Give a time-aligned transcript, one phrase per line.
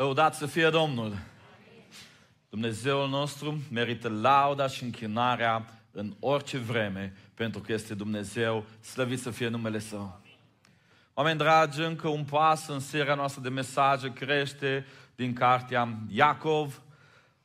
[0.00, 1.16] Lăudați să fie Domnul!
[2.50, 9.30] Dumnezeul nostru merită lauda și închinarea în orice vreme, pentru că este Dumnezeu, slăvit să
[9.30, 10.20] fie numele Său.
[11.14, 14.86] Oameni dragi, încă un pas în seria noastră de mesaje crește
[15.16, 16.82] din cartea Iacov.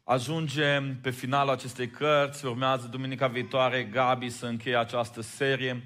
[0.04, 5.84] Ajungem pe finalul acestei cărți, urmează duminica viitoare Gabi să încheie această serie.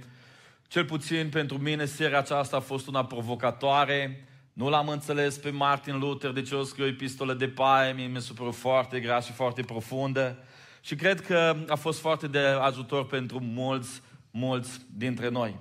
[0.67, 4.23] Cel puțin pentru mine seria aceasta a fost una provocatoare,
[4.59, 8.07] nu l-am înțeles pe Martin Luther, de ce o scriu o epistolă de paie, mie
[8.07, 10.37] mi-a supărut foarte grea și foarte profundă.
[10.81, 15.55] Și cred că a fost foarte de ajutor pentru mulți, mulți dintre noi.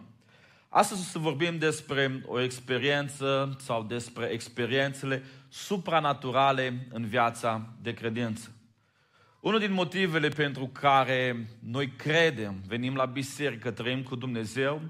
[0.69, 8.51] Astăzi o să vorbim despre o experiență sau despre experiențele supranaturale în viața de credință.
[9.41, 14.81] Unul din motivele pentru care noi credem, venim la biserică, trăim cu Dumnezeu,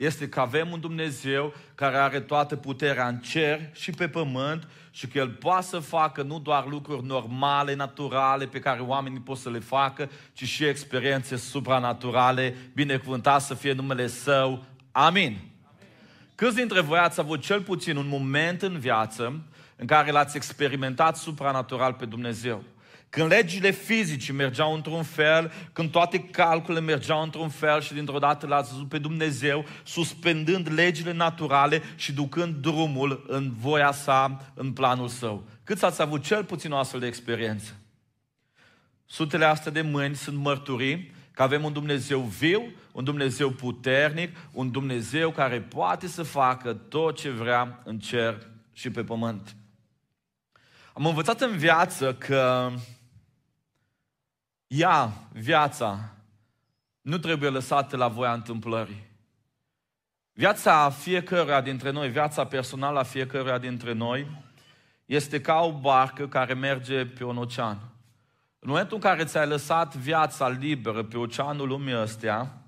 [0.00, 5.06] este că avem un Dumnezeu care are toată puterea în cer și pe pământ și
[5.06, 9.50] că El poate să facă nu doar lucruri normale, naturale, pe care oamenii pot să
[9.50, 14.64] le facă, ci și experiențe supranaturale, binecuvântat să fie numele Său.
[14.92, 15.38] Amin.
[16.34, 19.40] Câți dintre voi ați avut cel puțin un moment în viață
[19.76, 22.62] în care l-ați experimentat supranatural pe Dumnezeu?
[23.10, 28.46] Când legile fizice mergeau într-un fel, când toate calculele mergeau într-un fel și dintr-o dată
[28.46, 35.08] l-ați văzut pe Dumnezeu suspendând legile naturale și ducând drumul în voia sa, în planul
[35.08, 35.46] său.
[35.64, 37.76] Câți ați avut cel puțin o astfel de experiență?
[39.06, 44.70] Sutele astea de mâini sunt mărturii că avem un Dumnezeu viu, un Dumnezeu puternic, un
[44.70, 49.54] Dumnezeu care poate să facă tot ce vrea în cer și pe pământ.
[50.92, 52.70] Am învățat în viață că
[54.70, 56.12] ea, viața,
[57.00, 59.08] nu trebuie lăsată la voia întâmplării.
[60.32, 64.26] Viața fiecăruia dintre noi, viața personală a fiecăruia dintre noi,
[65.06, 67.78] este ca o barcă care merge pe un ocean.
[68.58, 72.62] În momentul în care ți-ai lăsat viața liberă pe oceanul lumii ăstea,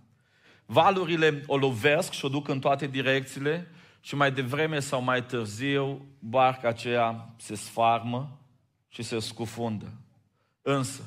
[0.67, 6.07] valurile o lovesc și o duc în toate direcțiile și mai devreme sau mai târziu
[6.19, 8.39] barca aceea se sfarmă
[8.89, 9.93] și se scufundă.
[10.63, 11.03] Însă,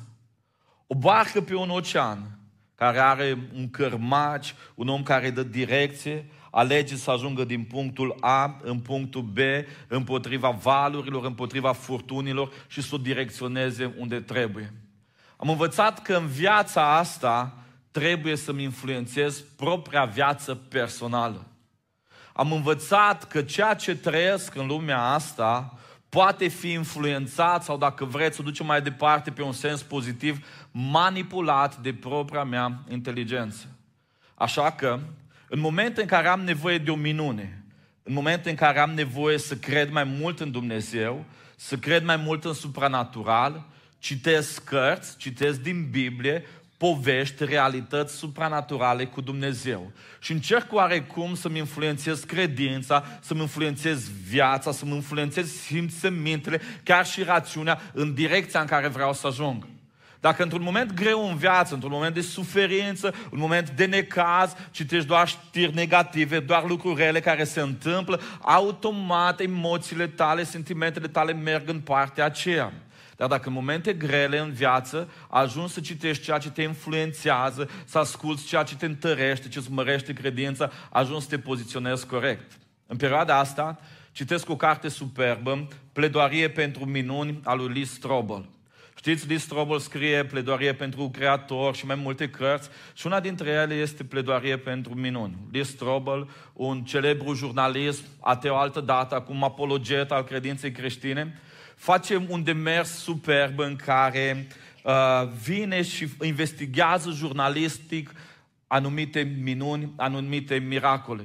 [0.86, 2.38] o barcă pe un ocean
[2.74, 8.60] care are un cărmaci, un om care dă direcție, alege să ajungă din punctul A
[8.62, 9.38] în punctul B,
[9.88, 14.72] împotriva valurilor, împotriva furtunilor și să o direcționeze unde trebuie.
[15.36, 17.58] Am învățat că în viața asta
[17.90, 21.46] trebuie să-mi influențez propria viață personală.
[22.32, 28.36] Am învățat că ceea ce trăiesc în lumea asta poate fi influențat sau dacă vreți
[28.36, 30.46] să ducem mai departe pe un sens pozitiv,
[30.78, 33.66] manipulat de propria mea inteligență.
[34.34, 34.98] Așa că,
[35.48, 37.64] în momentul în care am nevoie de o minune,
[38.02, 41.24] în momentul în care am nevoie să cred mai mult în Dumnezeu,
[41.56, 43.66] să cred mai mult în supranatural,
[43.98, 46.44] citesc cărți, citesc din Biblie,
[46.76, 49.92] povești, realități supranaturale cu Dumnezeu.
[50.20, 57.80] Și încerc oarecum să-mi influențez credința, să-mi influențez viața, să-mi influențez simțămintele, chiar și rațiunea,
[57.92, 59.66] în direcția în care vreau să ajung.
[60.20, 65.06] Dacă într-un moment greu în viață, într-un moment de suferință, un moment de necaz, citești
[65.06, 71.68] doar știri negative, doar lucruri rele care se întâmplă, automat emoțiile tale, sentimentele tale merg
[71.68, 72.72] în partea aceea.
[73.16, 77.98] Dar dacă în momente grele în viață ajungi să citești ceea ce te influențează, să
[77.98, 82.52] asculți ceea ce te întărește, ce îți mărește credința, ajungi să te poziționezi corect.
[82.86, 83.78] În perioada asta
[84.12, 88.48] citesc o carte superbă, Pledoarie pentru minuni, al lui Lee Strobel.
[88.98, 93.74] Știți, Lee Strobel scrie pledoarie pentru creator și mai multe cărți și una dintre ele
[93.74, 95.36] este pledoarie pentru minuni.
[95.52, 101.40] Lee Strobel, un celebru jurnalist, ateu altă dată, acum apologet al credinței creștine,
[101.74, 104.46] facem un demers superb în care
[104.82, 104.92] uh,
[105.44, 108.12] vine și investigează jurnalistic
[108.66, 111.24] anumite minuni, anumite miracole.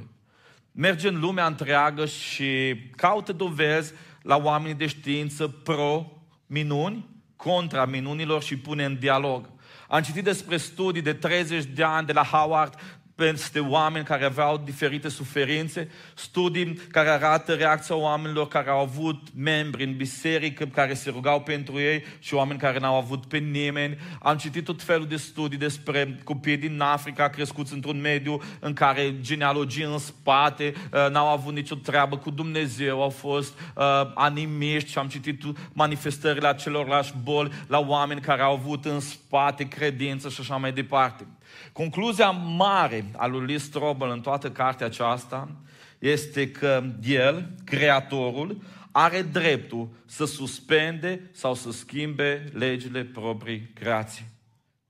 [0.72, 7.10] Merge în lumea întreagă și caută dovezi la oamenii de știință pro-minuni,
[7.44, 9.50] contra minunilor și pune în dialog.
[9.88, 12.76] Am citit despre studii de 30 de ani de la Howard
[13.22, 19.84] peste oameni care aveau diferite suferințe, studii care arată reacția oamenilor care au avut membri
[19.84, 23.98] în biserică, care se rugau pentru ei și oameni care n-au avut pe nimeni.
[24.22, 29.16] Am citit tot felul de studii despre copii din Africa crescuți într-un mediu în care
[29.22, 33.84] genealogii în spate uh, n-au avut nicio treabă cu Dumnezeu, au fost uh,
[34.16, 35.44] animiști și am citit
[35.74, 41.26] manifestările acelorlași boli la oameni care au avut în spate credință și așa mai departe.
[41.74, 45.56] Concluzia mare a lui Lee Strobel în toată cartea aceasta
[46.00, 48.62] este că el, creatorul,
[48.92, 54.26] are dreptul să suspende sau să schimbe legile proprii creații.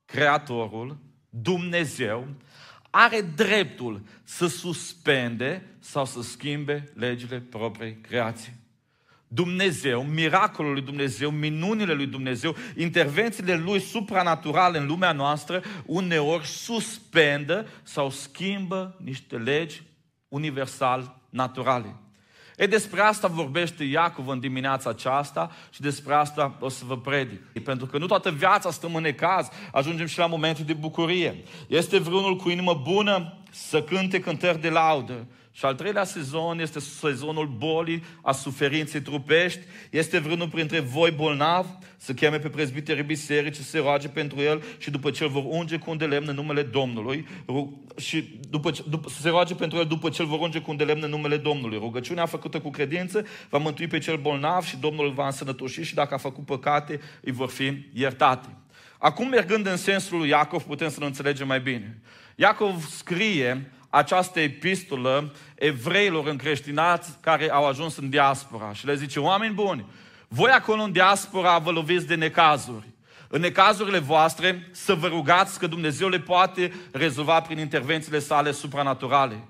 [0.05, 0.97] Creatorul,
[1.29, 2.27] Dumnezeu,
[2.89, 8.53] are dreptul să suspende sau să schimbe legile proprii creații.
[9.33, 17.67] Dumnezeu, miracolul lui Dumnezeu, minunile lui Dumnezeu, intervențiile lui supranaturale în lumea noastră, uneori suspendă
[17.83, 19.81] sau schimbă niște legi
[20.27, 21.95] universal naturale.
[22.57, 27.41] E despre asta vorbește Iacov în dimineața aceasta și despre asta o să vă predic.
[27.63, 31.43] Pentru că nu toată viața stăm în necaz, ajungem și la momentul de bucurie.
[31.67, 35.27] Este vreunul cu inimă bună să cânte cântări de laudă.
[35.53, 39.59] Și al treilea sezon este sezonul bolii, a suferinței trupești.
[39.89, 41.65] Este vreunul printre voi bolnav
[41.97, 45.43] să cheme pe prezbiterii bisericii, să se roage pentru el și după ce îl vor
[45.47, 47.27] unge cu un de lemn în numele Domnului,
[47.97, 50.77] și după, după, să se roage pentru el după ce îl vor unge cu un
[50.77, 51.77] de lemn în numele Domnului.
[51.77, 55.93] Rugăciunea făcută cu credință va mântui pe cel bolnav și Domnul îl va însănătoși și
[55.93, 58.49] dacă a făcut păcate, îi vor fi iertate.
[59.03, 62.01] Acum, mergând în sensul lui Iacov, putem să-l înțelegem mai bine.
[62.35, 69.53] Iacov scrie această epistolă evreilor încreștinați care au ajuns în diaspora și le zice, oameni
[69.53, 69.85] buni,
[70.27, 72.87] voi acolo în diaspora vă loviți de necazuri.
[73.27, 79.43] În necazurile voastre să vă rugați că Dumnezeu le poate rezolva prin intervențiile sale supranaturale.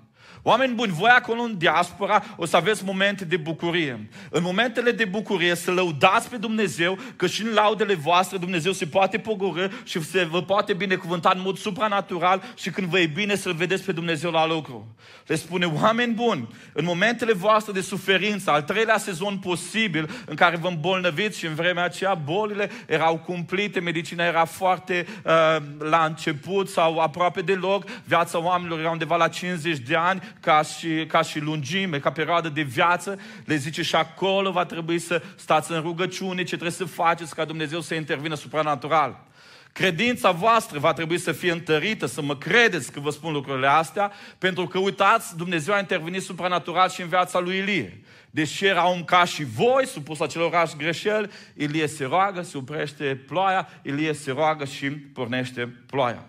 [0.43, 4.09] Oameni buni, voi acolo în diaspora o să aveți momente de bucurie.
[4.29, 8.85] În momentele de bucurie să lăudați pe Dumnezeu, că și în laudele voastre Dumnezeu se
[8.85, 13.35] poate pogorâ și se vă poate binecuvânta în mod supranatural și când vă e bine
[13.35, 14.95] să-L vedeți pe Dumnezeu la lucru.
[15.27, 20.55] Le spune, oameni buni, în momentele voastre de suferință, al treilea sezon posibil în care
[20.55, 26.69] vă îmbolnăviți și în vremea aceea bolile erau cumplite, medicina era foarte uh, la început
[26.69, 31.39] sau aproape deloc, viața oamenilor era undeva la 50 de ani, ca și, ca și
[31.39, 36.43] lungime, ca perioadă de viață, le zice și acolo va trebui să stați în rugăciune,
[36.43, 39.29] ce trebuie să faceți ca Dumnezeu să intervină supranatural.
[39.73, 44.11] Credința voastră va trebui să fie întărită, să mă credeți că vă spun lucrurile astea,
[44.37, 48.01] pentru că uitați, Dumnezeu a intervenit supranatural și în viața lui Ilie.
[48.29, 53.69] Deși era un ca și voi, supus acelorași greșeli, Ilie se roagă, se oprește ploaia,
[53.81, 56.25] Ilie se roagă și pornește ploaia.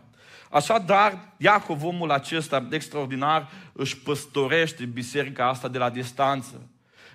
[0.52, 6.68] Așadar, Iacov, omul acesta extraordinar, își păstorește biserica asta de la distanță.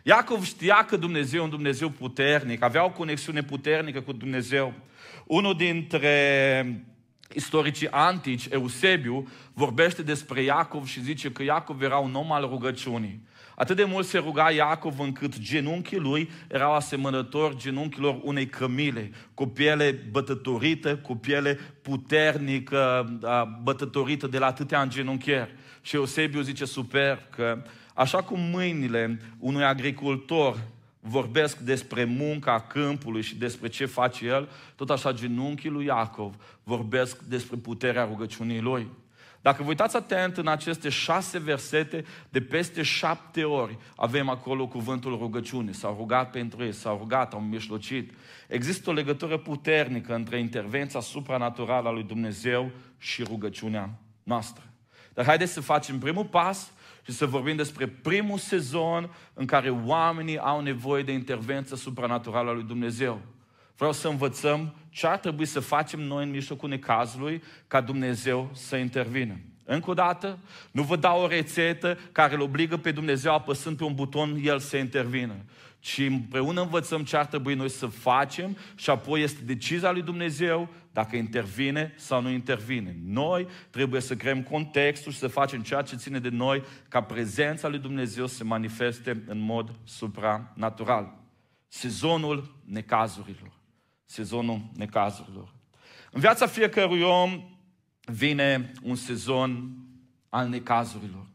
[0.03, 4.73] Iacov știa că Dumnezeu e un Dumnezeu puternic, avea o conexiune puternică cu Dumnezeu.
[5.25, 6.85] Unul dintre
[7.33, 13.26] istoricii antici, Eusebiu, vorbește despre Iacov și zice că Iacov era un om al rugăciunii.
[13.59, 19.47] Atât de mult se ruga Iacov încât genunchii lui erau asemănători genunchilor unei cămile, cu
[19.47, 23.09] piele bătătorită, cu piele puternică,
[23.63, 25.53] bătătorită de la atâtea îngenunchieri.
[25.81, 27.63] Și Eusebiu zice super că
[27.93, 30.57] așa cum mâinile unui agricultor
[30.99, 37.21] vorbesc despre munca câmpului și despre ce face el, tot așa genunchii lui Iacov vorbesc
[37.21, 38.87] despre puterea rugăciunii lui.
[39.47, 45.17] Dacă vă uitați atent în aceste șase versete, de peste șapte ori avem acolo cuvântul
[45.17, 45.71] rugăciune.
[45.71, 48.13] S-au rugat pentru ei, s-au rugat, au mișlocit.
[48.47, 53.89] Există o legătură puternică între intervenția supranaturală a lui Dumnezeu și rugăciunea
[54.23, 54.63] noastră.
[55.13, 56.71] Dar haideți să facem primul pas
[57.05, 62.53] și să vorbim despre primul sezon în care oamenii au nevoie de intervenție supranaturală a
[62.53, 63.21] lui Dumnezeu.
[63.77, 68.75] Vreau să învățăm ce ar trebui să facem noi în mijlocul necazului ca Dumnezeu să
[68.75, 69.39] intervină.
[69.65, 70.39] Încă o dată,
[70.71, 74.59] nu vă dau o rețetă care îl obligă pe Dumnezeu apăsând pe un buton, El
[74.59, 75.35] să intervină.
[75.79, 80.69] Ci împreună învățăm ce ar trebui noi să facem și apoi este decizia lui Dumnezeu
[80.91, 82.97] dacă intervine sau nu intervine.
[83.05, 87.67] Noi trebuie să creăm contextul și să facem ceea ce ține de noi ca prezența
[87.67, 91.13] lui Dumnezeu să se manifeste în mod supranatural.
[91.67, 93.56] Sezonul necazurilor
[94.07, 95.53] sezonul necazurilor.
[96.11, 97.43] În viața fiecărui om
[98.05, 99.75] vine un sezon
[100.29, 101.25] al necazurilor.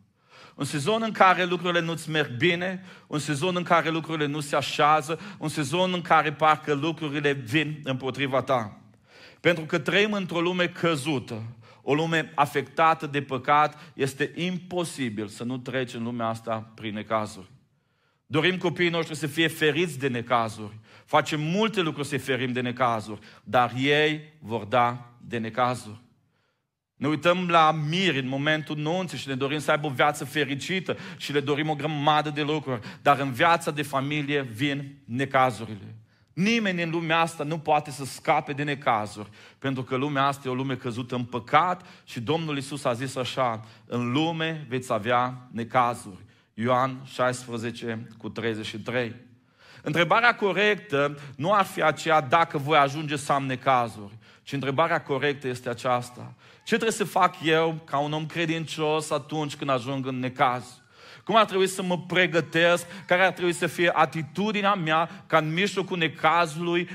[0.54, 4.56] Un sezon în care lucrurile nu-ți merg bine, un sezon în care lucrurile nu se
[4.56, 8.80] așează, un sezon în care parcă lucrurile vin împotriva ta.
[9.40, 11.42] Pentru că trăim într-o lume căzută,
[11.82, 17.50] o lume afectată de păcat, este imposibil să nu treci în lumea asta prin necazuri.
[18.26, 20.78] Dorim copiii noștri să fie feriți de necazuri.
[21.04, 26.00] Facem multe lucruri să ferim de necazuri, dar ei vor da de necazuri.
[27.02, 30.96] Ne uităm la miri în momentul nunții și ne dorim să aibă o viață fericită
[31.16, 35.96] și le dorim o grămadă de lucruri, dar în viața de familie vin necazurile.
[36.32, 39.28] Nimeni în lumea asta nu poate să scape de necazuri,
[39.58, 43.16] pentru că lumea asta e o lume căzută în păcat și Domnul Isus a zis
[43.16, 46.24] așa, în lume veți avea necazuri.
[46.54, 49.14] Ioan 16 cu 33.
[49.82, 54.12] Întrebarea corectă nu ar fi aceea dacă voi ajunge să am necazuri,
[54.42, 56.34] ci întrebarea corectă este aceasta.
[56.64, 60.64] Ce trebuie să fac eu ca un om credincios atunci când ajung în necaz?
[61.24, 62.86] Cum ar trebui să mă pregătesc?
[63.06, 66.88] Care ar trebui să fie atitudinea mea ca în mijlocul necazului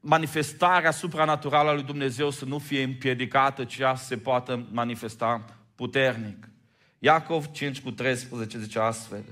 [0.00, 5.44] manifestarea supranaturală a lui Dumnezeu să nu fie împiedicată, ci ea se poată manifesta
[5.74, 6.48] puternic.
[6.98, 9.24] Iacov 5 cu 13 zice astfel.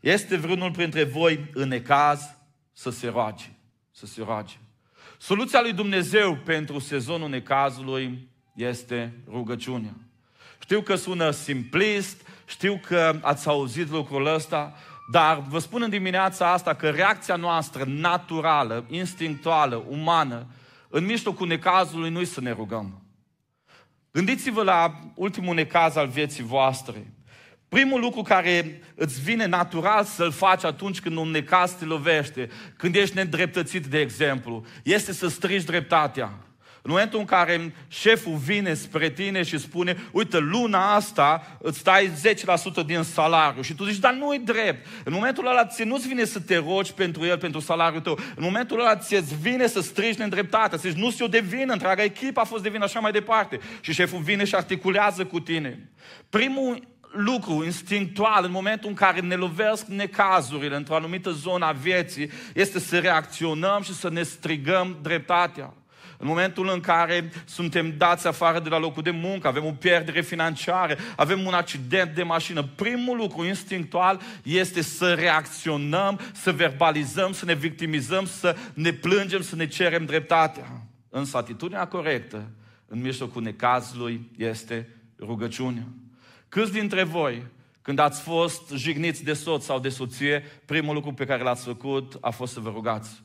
[0.00, 2.34] Este vreunul printre voi în necaz
[2.74, 3.46] să se roage.
[3.90, 4.54] Să se roage.
[5.18, 9.94] Soluția lui Dumnezeu pentru sezonul necazului este rugăciunea.
[10.60, 14.74] Știu că sună simplist, știu că ați auzit lucrul ăsta,
[15.10, 20.46] dar vă spun în dimineața asta că reacția noastră naturală, instinctuală, umană,
[20.88, 23.02] în mijlocul necazului nu să ne rugăm.
[24.10, 27.13] Gândiți-vă la ultimul necaz al vieții voastre.
[27.68, 32.94] Primul lucru care îți vine natural să-l faci atunci când un necaz te lovește, când
[32.94, 36.32] ești nedreptățit, de exemplu, este să strigi dreptatea.
[36.86, 42.10] În momentul în care șeful vine spre tine și spune, uite, luna asta îți dai
[42.82, 44.86] 10% din salariu și tu zici, dar nu-i drept.
[45.04, 48.18] În momentul ăla ți nu-ți vine să te rogi pentru el, pentru salariul tău.
[48.36, 52.02] În momentul ăla ți vine să strigi nedreptate, să zici, nu eu de vină, întreaga
[52.02, 53.60] echipă a fost de vină, așa mai departe.
[53.80, 55.88] Și șeful vine și articulează cu tine.
[56.30, 56.82] Primul
[57.14, 62.78] lucru instinctual în momentul în care ne lovesc necazurile într-o anumită zonă a vieții este
[62.78, 65.74] să reacționăm și să ne strigăm dreptatea.
[66.18, 70.20] În momentul în care suntem dați afară de la locul de muncă, avem o pierdere
[70.20, 77.44] financiară, avem un accident de mașină, primul lucru instinctual este să reacționăm, să verbalizăm, să
[77.44, 80.82] ne victimizăm, să ne plângem, să ne cerem dreptatea.
[81.08, 82.50] Însă atitudinea corectă
[82.86, 85.86] în mijlocul necazului este rugăciunea.
[86.54, 87.42] Câți dintre voi,
[87.82, 92.18] când ați fost jigniți de soț sau de soție, primul lucru pe care l-ați făcut
[92.20, 93.22] a fost să vă rugați?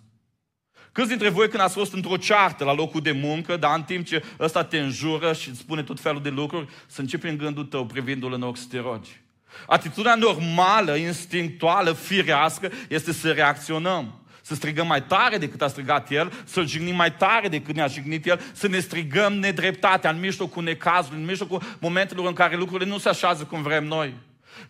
[0.91, 4.05] Câți dintre voi când ați fost într-o ceartă la locul de muncă, dar în timp
[4.05, 7.65] ce ăsta te înjură și îți spune tot felul de lucruri, să începi în gândul
[7.65, 9.21] tău privindu-l în ochi să te rogi.
[9.67, 14.21] Atitudinea normală, instinctuală, firească, este să reacționăm.
[14.49, 18.25] Să strigăm mai tare decât a strigat El, să-L jignim mai tare decât ne-a jignit
[18.25, 22.97] El, să ne strigăm nedreptatea în mijlocul necazului, în mijlocul momentelor în care lucrurile nu
[22.97, 24.13] se așează cum vrem noi.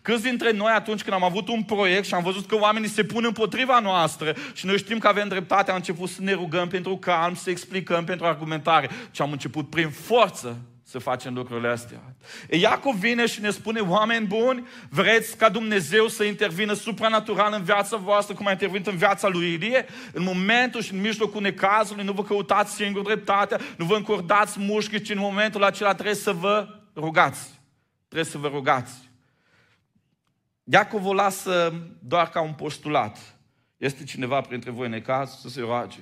[0.02, 3.04] Câți dintre noi atunci când am avut un proiect și am văzut că oamenii se
[3.04, 6.96] pun împotriva noastră și noi știm că avem dreptate, am început să ne rugăm pentru
[6.96, 10.60] calm, să explicăm pentru argumentare și am început prin forță
[10.90, 12.00] să facem lucrurile astea.
[12.48, 17.62] E Iacov vine și ne spune, oameni buni, vreți ca Dumnezeu să intervină supranatural în
[17.62, 19.86] viața voastră, cum a intervenit în viața lui Ilie?
[20.12, 25.02] În momentul și în mijlocul necazului, nu vă căutați singur dreptatea, nu vă încordați mușchi,
[25.02, 27.60] ci în momentul acela trebuie să vă rugați.
[28.08, 29.10] Trebuie să vă rugați.
[30.64, 33.18] Iacov o lasă doar ca un postulat.
[33.76, 36.00] Este cineva printre voi necaz să se roage.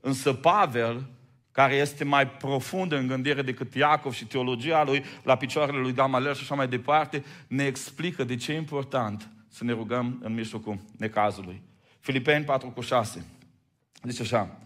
[0.00, 1.06] Însă Pavel,
[1.54, 6.34] care este mai profund în gândire decât Iacov și teologia lui, la picioarele lui Gamaliel
[6.34, 10.78] și așa mai departe, ne explică de ce e important să ne rugăm în mijlocul
[10.96, 11.62] necazului.
[12.00, 13.24] Filipeni 4 cu 6.
[14.02, 14.58] Zice așa.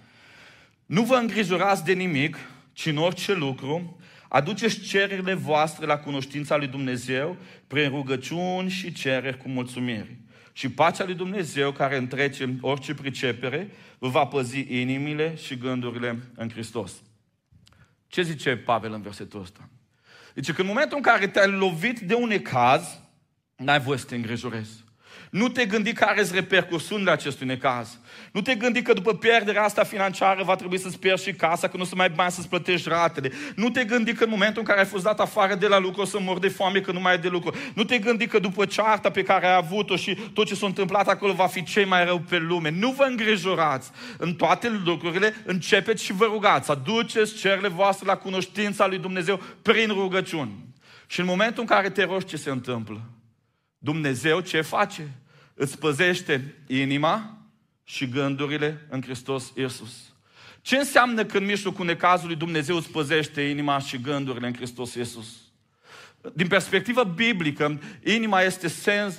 [0.87, 2.37] Nu vă îngrijorați de nimic,
[2.73, 9.37] ci în orice lucru, Aduceți cererile voastre la cunoștința lui Dumnezeu prin rugăciuni și cereri
[9.37, 10.17] cu mulțumiri.
[10.59, 16.51] Și pacea lui Dumnezeu, care întrece orice pricepere, vă va păzi inimile și gândurile în
[16.51, 17.03] Hristos.
[18.07, 19.69] Ce zice Pavel în versetul ăsta?
[20.35, 23.01] Zice că în momentul în care te-ai lovit de un ecaz,
[23.57, 24.85] n-ai voie să te îngrijorezi.
[25.31, 27.99] Nu te gândi care sunt repercursiunile acestui necaz.
[28.33, 31.77] Nu te gândi că după pierderea asta financiară va trebui să-ți pierzi și casa, că
[31.77, 33.33] nu să mai ai bani să-ți plătești ratele.
[33.55, 36.01] Nu te gândi că în momentul în care ai fost dat afară de la lucru
[36.01, 37.55] o să mor de foame, că nu mai ai de lucru.
[37.75, 41.09] Nu te gândi că după cearta pe care ai avut-o și tot ce s-a întâmplat
[41.09, 42.71] acolo va fi cei mai rău pe lume.
[42.71, 43.91] Nu vă îngrijorați.
[44.19, 46.71] În toate lucrurile începeți și vă rugați.
[46.71, 50.67] Aduceți cerile voastre la cunoștința lui Dumnezeu prin rugăciuni.
[51.07, 53.01] Și în momentul în care te rogi, ce se întâmplă?
[53.79, 55.11] Dumnezeu ce face?
[55.55, 57.39] Îți păzește inima
[57.85, 60.13] și gândurile în Hristos Iisus.
[60.63, 65.27] Ce înseamnă când în mijlocul necazului Dumnezeu îți păzește inima și gândurile în Hristos Iisus?
[66.35, 69.19] Din perspectivă biblică, inima este sens,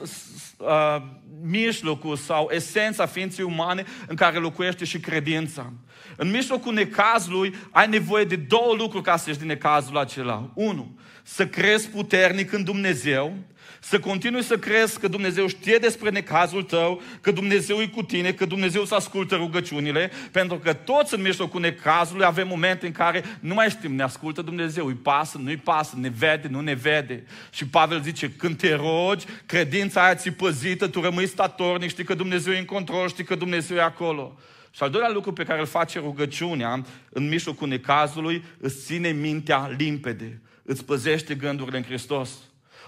[0.58, 1.02] uh,
[1.42, 5.74] mijlocul sau esența ființei umane în care locuiește și credința.
[6.16, 10.52] În mijlocul necazului ai nevoie de două lucruri ca să ieși din necazul acela.
[10.54, 11.00] Unu,
[11.34, 13.34] să crezi puternic în Dumnezeu
[13.82, 18.32] Să continui să crezi că Dumnezeu știe despre necazul tău, că Dumnezeu e cu tine,
[18.32, 23.24] că Dumnezeu să ascultă rugăciunile, pentru că toți în mijlocul necazului avem momente în care
[23.40, 27.24] nu mai știm, ne ascultă Dumnezeu, îi pasă, nu-i pasă, ne vede, nu ne vede.
[27.52, 32.14] Și Pavel zice, când te rogi, credința aia ți păzită, tu rămâi statornic, știi că
[32.14, 34.38] Dumnezeu e în control, știi că Dumnezeu e acolo.
[34.72, 39.76] Și al doilea lucru pe care îl face rugăciunea în mijlocul necazului, îți ține mintea
[39.78, 42.30] limpede, îți păzește gândurile în Hristos.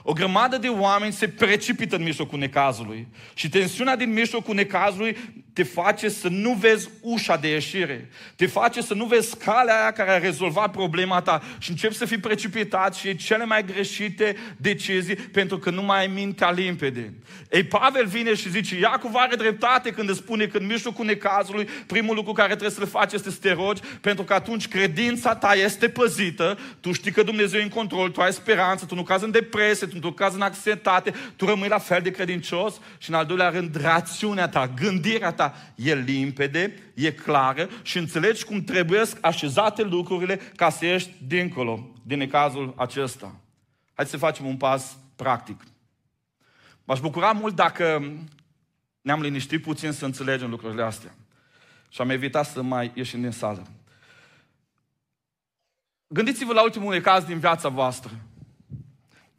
[0.04, 3.08] O grămadă de oameni se precipită în mijlocul necazului.
[3.34, 5.18] Și tensiunea din mijlocul necazului
[5.54, 8.10] te face să nu vezi ușa de ieșire.
[8.36, 12.06] Te face să nu vezi calea aia care a rezolvat problema ta și începi să
[12.06, 17.14] fii precipitat și e cele mai greșite decizii pentru că nu mai ai mintea limpede.
[17.52, 21.68] Ei, Pavel vine și zice, Iacov are dreptate când îți spune că în mijlocul necazului
[21.86, 25.54] primul lucru care trebuie să-l faci este să te rogi, pentru că atunci credința ta
[25.54, 29.24] este păzită, tu știi că Dumnezeu e în control, tu ai speranță, tu nu cazi
[29.24, 33.16] în depresie, tu nu cazi în anxietate, tu rămâi la fel de credincios și în
[33.16, 38.64] al doilea rând, rațiunea ta, gândirea ta ta e limpede, e clară și înțelegi cum
[38.64, 43.36] trebuie așezate lucrurile ca să ieși dincolo din cazul acesta.
[43.94, 45.62] Hai să facem un pas practic.
[46.84, 48.14] M-aș bucura mult dacă
[49.02, 51.16] ne-am liniștit puțin să înțelegem lucrurile astea.
[51.90, 53.68] Și am evitat să mai ieșim din sală.
[56.08, 58.12] Gândiți-vă la ultimul caz din viața voastră.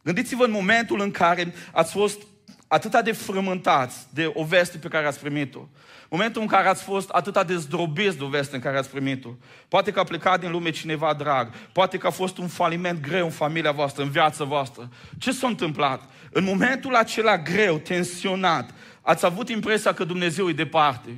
[0.03, 2.23] Gândiți-vă în momentul în care ați fost
[2.69, 5.69] atât de frământați de o veste pe care ați primit-o.
[6.11, 9.29] Momentul în care ați fost atât de zdrobiți de o veste în care ați primit-o.
[9.69, 11.53] Poate că a plecat din lume cineva drag.
[11.73, 14.89] Poate că a fost un faliment greu în familia voastră, în viața voastră.
[15.19, 16.03] Ce s-a întâmplat?
[16.31, 21.11] În momentul acela greu, tensionat, ați avut impresia că Dumnezeu e departe.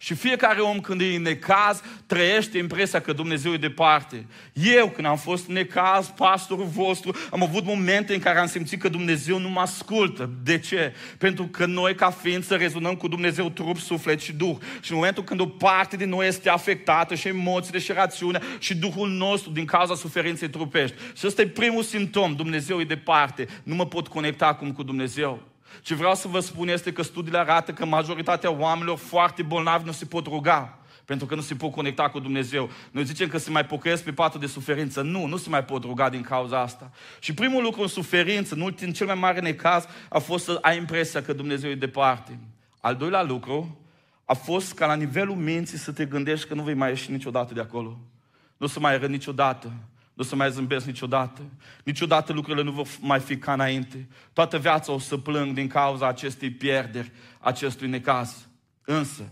[0.00, 4.26] Și fiecare om când e în necaz, trăiește impresia că Dumnezeu e departe.
[4.52, 8.80] Eu, când am fost în necaz, pastorul vostru, am avut momente în care am simțit
[8.80, 10.30] că Dumnezeu nu mă ascultă.
[10.42, 10.94] De ce?
[11.18, 14.56] Pentru că noi, ca ființă, rezonăm cu Dumnezeu trup, suflet și duh.
[14.80, 18.76] Și în momentul când o parte din noi este afectată și emoțiile și rațiunea și
[18.76, 20.96] duhul nostru din cauza suferinței trupești.
[21.16, 22.34] Și ăsta e primul simptom.
[22.34, 23.46] Dumnezeu e departe.
[23.62, 25.47] Nu mă pot conecta acum cu Dumnezeu.
[25.82, 29.92] Ce vreau să vă spun este că studiile arată că majoritatea oamenilor foarte bolnavi nu
[29.92, 32.70] se pot ruga pentru că nu se pot conecta cu Dumnezeu.
[32.90, 35.02] Noi zicem că se mai pocăiesc pe patul de suferință.
[35.02, 36.90] Nu, nu se mai pot ruga din cauza asta.
[37.18, 40.58] Și primul lucru în suferință, în, ultim, în cel mai mare necaz, a fost să
[40.60, 42.38] ai impresia că Dumnezeu e departe.
[42.80, 43.78] Al doilea lucru
[44.24, 47.54] a fost ca la nivelul minții să te gândești că nu vei mai ieși niciodată
[47.54, 47.98] de acolo.
[48.56, 49.72] Nu o să mai răi niciodată.
[50.18, 51.40] Nu o să mai zâmbesc niciodată.
[51.84, 54.08] Niciodată lucrurile nu vor mai fi ca înainte.
[54.32, 58.48] Toată viața o să plâng din cauza acestei pierderi, acestui necaz.
[58.84, 59.22] Însă,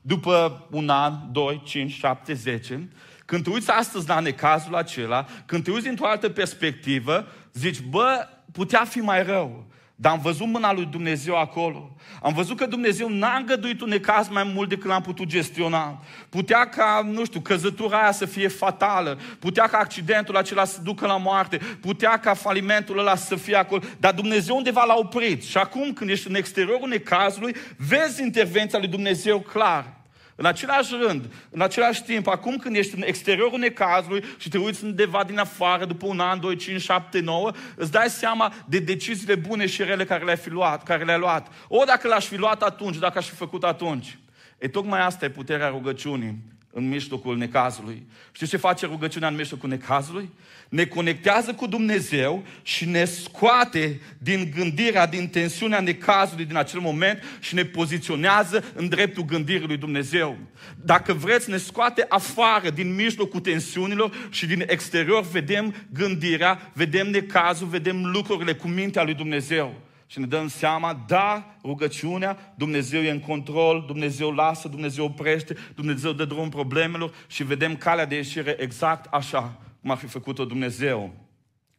[0.00, 2.88] după un an, doi, cinci, șapte, zece,
[3.24, 8.28] când te uiți astăzi la necazul acela, când te uiți dintr-o altă perspectivă, zici, bă,
[8.52, 9.66] putea fi mai rău.
[9.98, 11.96] Dar am văzut mâna lui Dumnezeu acolo.
[12.22, 16.02] Am văzut că Dumnezeu n-a îngăduit un necaz mai mult decât l-am putut gestiona.
[16.28, 19.18] Putea ca, nu știu, căzătura aia să fie fatală.
[19.38, 21.56] Putea ca accidentul acela să ducă la moarte.
[21.80, 23.82] Putea ca falimentul ăla să fie acolo.
[23.98, 25.44] Dar Dumnezeu undeva l-a oprit.
[25.44, 29.95] Și acum când ești în exteriorul necazului, vezi intervenția lui Dumnezeu clar.
[30.38, 34.84] În același rând, în același timp, acum când ești în exteriorul necazului și te uiți
[34.84, 39.34] undeva din afară, după un an, 2, 5, 7, 9, îți dai seama de deciziile
[39.34, 41.48] bune și rele care le-ai, fi luat, care le-ai luat.
[41.68, 44.18] O, dacă l-aș fi luat atunci, dacă aș fi făcut atunci.
[44.58, 48.02] E tocmai asta e puterea rugăciunii în mijlocul necazului.
[48.32, 50.30] Știți ce face rugăciunea în mijlocul necazului?
[50.68, 57.22] Ne conectează cu Dumnezeu și ne scoate din gândirea, din tensiunea necazului din acel moment
[57.40, 60.36] și ne poziționează în dreptul gândirii lui Dumnezeu.
[60.84, 67.66] Dacă vreți, ne scoate afară din mijlocul tensiunilor și din exterior vedem gândirea, vedem necazul,
[67.66, 73.20] vedem lucrurile cu mintea lui Dumnezeu și ne dăm seama, da, rugăciunea, Dumnezeu e în
[73.20, 79.14] control, Dumnezeu lasă, Dumnezeu oprește, Dumnezeu dă drum problemelor și vedem calea de ieșire exact
[79.14, 81.14] așa cum ar fi făcut-o Dumnezeu.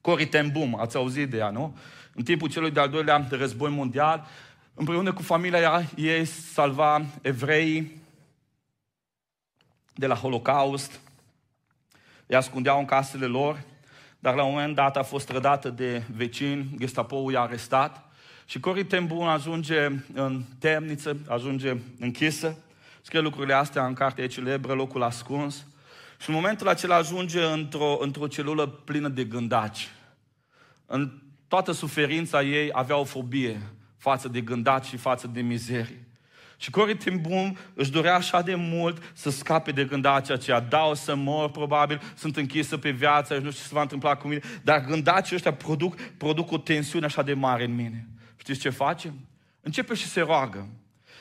[0.02, 1.78] Cori ten Boom, ați auzit de ea, nu?
[2.14, 4.28] În timpul celui de-al doilea război mondial,
[4.74, 8.02] împreună cu familia ei salva evreii
[9.94, 11.00] de la Holocaust,
[12.26, 13.64] îi ascundeau în casele lor,
[14.20, 18.07] dar la un moment dat a fost trădată de vecini, Gestapo i-a arestat
[18.50, 22.58] și Cori Tembun ajunge în temniță, ajunge închisă,
[23.02, 25.66] scrie lucrurile astea în cartea celebră, locul ascuns.
[26.22, 29.90] Și în momentul acela ajunge într-o, într-o celulă plină de gândaci.
[30.86, 33.62] În toată suferința ei avea o fobie
[33.98, 36.08] față de gândaci și față de mizerie.
[36.58, 40.60] Și Cory Ten Boom își dorea așa de mult să scape de gândacia aceea.
[40.60, 44.16] Da, o să mor, probabil, sunt închisă pe viață, nu știu ce se va întâmpla
[44.16, 44.42] cu mine.
[44.64, 48.08] Dar gândacii ăștia produc, produc o tensiune așa de mare în mine.
[48.48, 49.14] Știți ce face?
[49.62, 50.68] Începe și se roagă.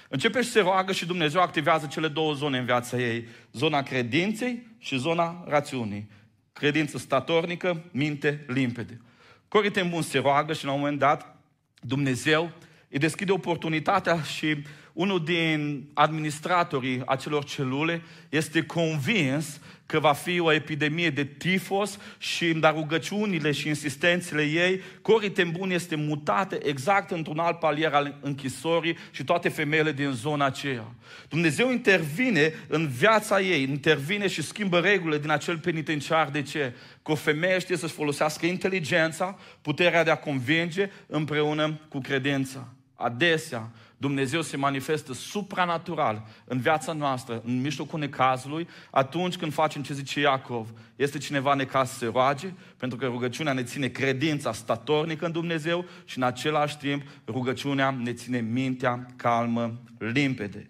[0.08, 3.26] Începe și se roagă și Dumnezeu activează cele două zone în viața ei.
[3.52, 6.10] Zona credinței și zona rațiunii.
[6.52, 9.00] Credință statornică, minte limpede.
[9.48, 11.42] Cory Ten Boom se roagă și la un moment dat
[11.80, 12.50] Dumnezeu
[12.88, 14.56] îi deschide oportunitatea și
[14.92, 22.52] unul din administratorii acelor celule este convins că va fi o epidemie de tifos și
[22.52, 28.96] dar rugăciunile și insistențele ei, Cori Tembun este mutată exact într-un alt palier al închisorii
[29.10, 30.94] și toate femeile din zona aceea.
[31.28, 36.28] Dumnezeu intervine în viața ei, intervine și schimbă regulile din acel penitenciar.
[36.28, 36.72] De ce?
[37.02, 42.68] Că o femeie știe să-și folosească inteligența, puterea de a convinge împreună cu credința.
[42.94, 49.94] Adesea, Dumnezeu se manifestă supranatural în viața noastră, în mijlocul necazului, atunci când facem ce
[49.94, 50.68] zice Iacov.
[50.96, 55.84] Este cineva necaz să se roage, pentru că rugăciunea ne ține credința statornică în Dumnezeu
[56.04, 60.66] și în același timp rugăciunea ne ține mintea calmă, limpede.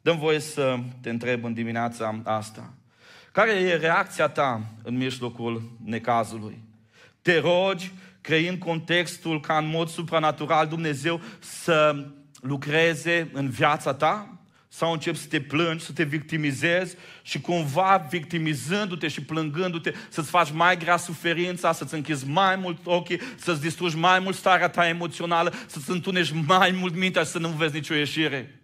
[0.00, 2.72] Dăm voie să te întreb în dimineața asta.
[3.32, 6.58] Care e reacția ta în mijlocul necazului?
[7.22, 12.06] Te rogi, creând contextul ca în mod supranatural Dumnezeu să
[12.40, 14.30] lucreze în viața ta?
[14.68, 20.50] Sau începi să te plângi, să te victimizezi și cumva victimizându-te și plângându-te să-ți faci
[20.50, 25.52] mai grea suferința, să-ți închizi mai mult ochii, să-ți distrugi mai mult starea ta emoțională,
[25.66, 28.60] să-ți întunești mai mult mintea și să nu vezi nicio ieșire.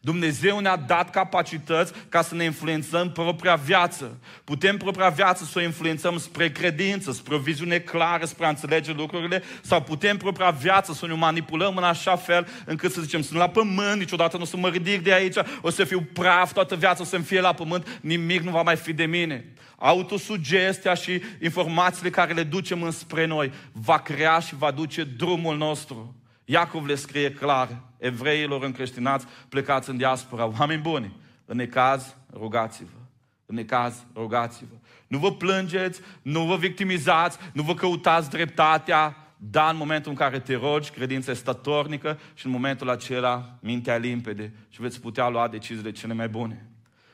[0.00, 4.18] Dumnezeu ne-a dat capacități ca să ne influențăm propria viață.
[4.44, 8.92] Putem propria viață să o influențăm spre credință, spre o viziune clară, spre a înțelege
[8.92, 13.38] lucrurile, sau putem propria viață să ne manipulăm în așa fel încât să zicem, sunt
[13.38, 16.76] la pământ, niciodată nu o să mă ridic de aici, o să fiu praf, toată
[16.76, 19.52] viața o să-mi fie la pământ, nimic nu va mai fi de mine.
[19.78, 26.14] Autosugestia și informațiile care le ducem înspre noi va crea și va duce drumul nostru.
[26.44, 32.98] Iacov le scrie clar evreilor încreștinați plecați în diaspora, oameni buni, în necaz, rugați-vă.
[33.46, 34.74] În necaz, rugați-vă.
[35.06, 40.40] Nu vă plângeți, nu vă victimizați, nu vă căutați dreptatea, dar în momentul în care
[40.40, 45.48] te rogi, credința este statornică și în momentul acela mintea limpede și veți putea lua
[45.48, 46.70] deciziile cele mai bune.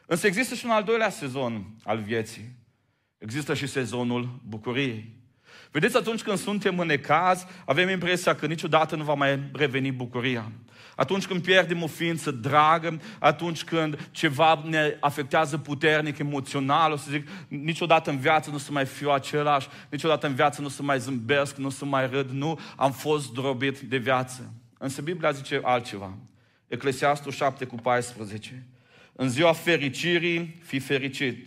[0.06, 2.54] Însă există și un al doilea sezon al vieții.
[3.18, 5.21] Există și sezonul bucuriei.
[5.72, 10.52] Vedeți, atunci când suntem în necaz, avem impresia că niciodată nu va mai reveni bucuria.
[10.96, 17.06] Atunci când pierdem o ființă dragă, atunci când ceva ne afectează puternic, emoțional, o să
[17.10, 20.98] zic, niciodată în viață nu să mai fiu același, niciodată în viață nu să mai
[20.98, 24.52] zâmbesc, nu să mai râd, nu, am fost drobit de viață.
[24.78, 26.18] Însă Biblia zice altceva.
[26.68, 28.66] Eclesiastul 7 cu 14.
[29.12, 31.46] În ziua fericirii, fi fericit.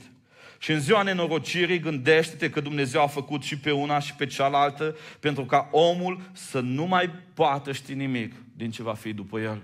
[0.57, 4.97] Și în ziua nenorocirii gândește-te că Dumnezeu a făcut și pe una și pe cealaltă
[5.19, 9.61] pentru ca omul să nu mai poată ști nimic din ce va fi după el.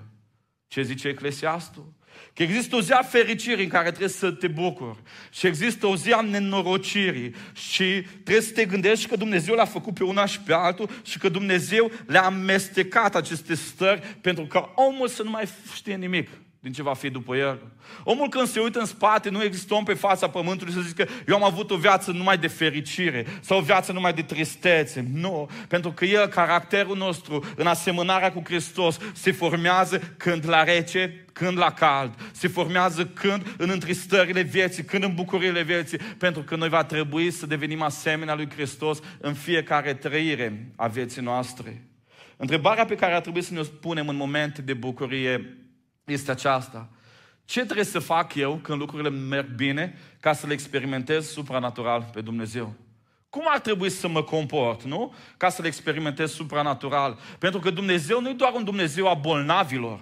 [0.67, 1.93] Ce zice Eclesiastul?
[2.33, 4.97] Că există o zi a fericirii în care trebuie să te bucuri.
[5.31, 7.35] Și există o zi a nenorocirii.
[7.53, 11.17] Și trebuie să te gândești că Dumnezeu l-a făcut pe una și pe altul și
[11.17, 16.29] că Dumnezeu le-a amestecat aceste stări pentru ca omul să nu mai știe nimic
[16.63, 17.59] din ce va fi după el.
[18.03, 21.35] Omul când se uită în spate, nu există om pe fața pământului să zică eu
[21.35, 25.05] am avut o viață numai de fericire sau o viață numai de tristețe.
[25.13, 31.25] Nu, pentru că el, caracterul nostru, în asemănarea cu Hristos, se formează când la rece,
[31.33, 36.55] când la cald, se formează când în întristările vieții, când în bucurile vieții, pentru că
[36.55, 41.85] noi va trebui să devenim asemenea lui Hristos în fiecare trăire a vieții noastre.
[42.37, 45.55] Întrebarea pe care ar trebui să ne o punem în momente de bucurie
[46.05, 46.89] este aceasta.
[47.45, 52.21] Ce trebuie să fac eu când lucrurile merg bine ca să le experimentez supranatural pe
[52.21, 52.73] Dumnezeu?
[53.29, 55.13] Cum ar trebui să mă comport, nu?
[55.37, 57.19] Ca să le experimentez supranatural.
[57.39, 59.99] Pentru că Dumnezeu nu e doar un Dumnezeu a bolnavilor.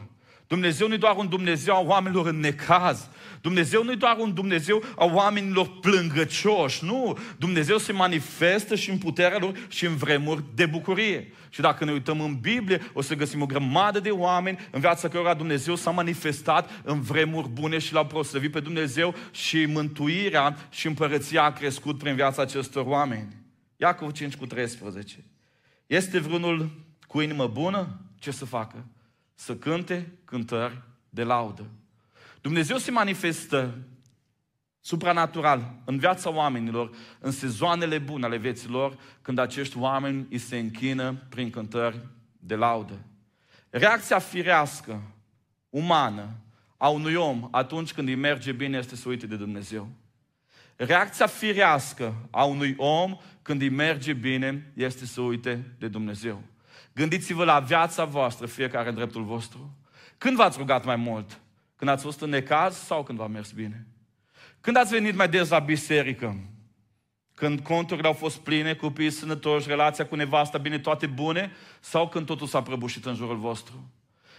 [0.49, 3.09] Dumnezeu nu e doar un Dumnezeu a oamenilor în necaz.
[3.41, 7.17] Dumnezeu nu e doar un Dumnezeu a oamenilor plângăcioși, nu.
[7.37, 11.33] Dumnezeu se manifestă și în puterea lor și în vremuri de bucurie.
[11.49, 15.07] Și dacă ne uităm în Biblie, o să găsim o grămadă de oameni în viața
[15.07, 20.87] cărora Dumnezeu s-a manifestat în vremuri bune și l-au proslăvit pe Dumnezeu și mântuirea și
[20.87, 23.35] împărăția a crescut prin viața acestor oameni.
[23.77, 25.25] Iacov 5 cu 13.
[25.87, 26.69] Este vreunul
[27.07, 27.99] cu inimă bună?
[28.19, 28.85] Ce să facă?
[29.39, 31.65] Să cânte cântări de laudă.
[32.41, 33.77] Dumnezeu se manifestă
[34.79, 41.13] supranatural în viața oamenilor, în sezoanele bune ale vieților, când acești oameni îi se închină
[41.29, 42.07] prin cântări
[42.39, 42.99] de laudă.
[43.69, 45.01] Reacția firească,
[45.69, 46.29] umană,
[46.77, 49.89] a unui om atunci când îi merge bine este să uite de Dumnezeu.
[50.75, 56.43] Reacția firească a unui om când îi merge bine este să uite de Dumnezeu.
[56.99, 59.77] Gândiți-vă la viața voastră, fiecare în dreptul vostru.
[60.17, 61.39] Când v-ați rugat mai mult?
[61.75, 63.87] Când ați fost în necaz sau când v-a mers bine?
[64.61, 66.39] Când ați venit mai des la biserică?
[67.33, 71.51] Când conturile au fost pline, copiii sănătoși, relația cu nevasta bine, toate bune?
[71.79, 73.91] Sau când totul s-a prăbușit în jurul vostru?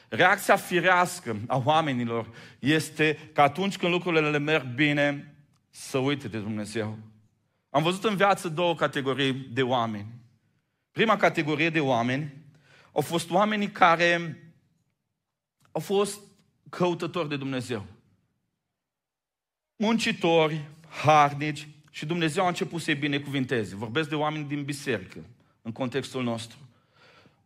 [0.08, 5.34] Reacția firească a oamenilor este că atunci când lucrurile le merg bine,
[5.70, 6.98] să uite de Dumnezeu.
[7.70, 10.06] Am văzut în viață două categorii de oameni.
[10.92, 12.38] Prima categorie de oameni
[12.92, 14.42] au fost oamenii care
[15.72, 16.20] au fost
[16.68, 17.86] căutători de Dumnezeu.
[19.76, 23.76] Muncitori, harnici și Dumnezeu a început să-i binecuvinteze.
[23.76, 25.18] Vorbesc de oameni din biserică,
[25.62, 26.58] în contextul nostru.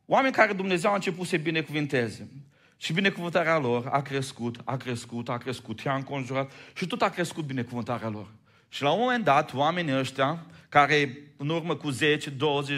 [0.06, 2.28] Oameni care Dumnezeu a început să-i binecuvinteze.
[2.76, 7.44] Și binecuvântarea lor a crescut, a crescut, a crescut, i-a înconjurat și tot a crescut
[7.44, 8.26] binecuvântarea lor.
[8.68, 11.96] Și la un moment dat, oamenii ăștia, care în urmă cu 10-20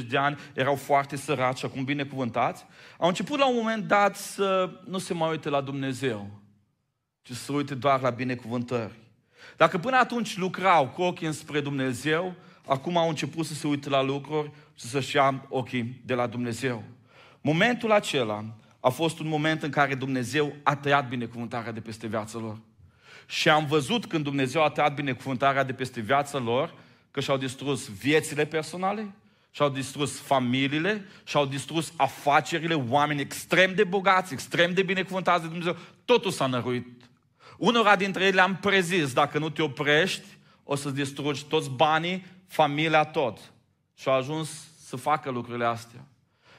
[0.09, 2.64] de ani erau foarte săraci și acum binecuvântați,
[2.99, 6.31] au început la un moment dat să nu se mai uite la Dumnezeu,
[7.23, 8.92] ci să se uite doar la binecuvântări.
[9.57, 12.35] Dacă până atunci lucrau cu ochii înspre Dumnezeu,
[12.66, 16.83] acum au început să se uite la lucruri și să-și ia ochii de la Dumnezeu.
[17.40, 18.45] Momentul acela
[18.81, 22.59] a fost un moment în care Dumnezeu a tăiat binecuvântarea de peste viața lor.
[23.27, 26.75] Și am văzut când Dumnezeu a tăiat binecuvântarea de peste viața lor,
[27.16, 29.14] că și-au distrus viețile personale,
[29.50, 35.76] și-au distrus familiile, și-au distrus afacerile, oameni extrem de bogați, extrem de binecuvântați de Dumnezeu.
[36.05, 37.02] Totul s-a năruit.
[37.59, 40.26] Unora dintre ei le-am prezis, dacă nu te oprești,
[40.64, 43.38] o să distrugi toți banii, familia tot.
[43.94, 44.50] Și au ajuns
[44.85, 46.05] să facă lucrurile astea.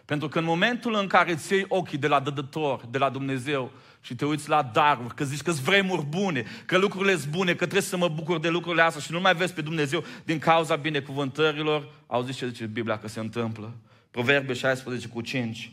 [0.05, 3.71] Pentru că în momentul în care îți iei ochii de la dădător, de la Dumnezeu
[4.01, 7.51] și te uiți la daruri, că zici că sunt vremuri bune, că lucrurile sunt bune,
[7.51, 10.39] că trebuie să mă bucur de lucrurile astea și nu mai vezi pe Dumnezeu din
[10.39, 13.73] cauza binecuvântărilor, auziți ce zice Biblia că se întâmplă.
[14.11, 15.71] Proverbe 16 cu 5.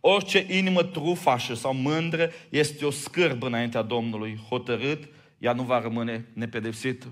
[0.00, 4.40] Orice inimă trufașă sau mândră este o scârbă înaintea Domnului.
[4.48, 5.08] Hotărât,
[5.38, 7.06] ea nu va rămâne nepedepsită.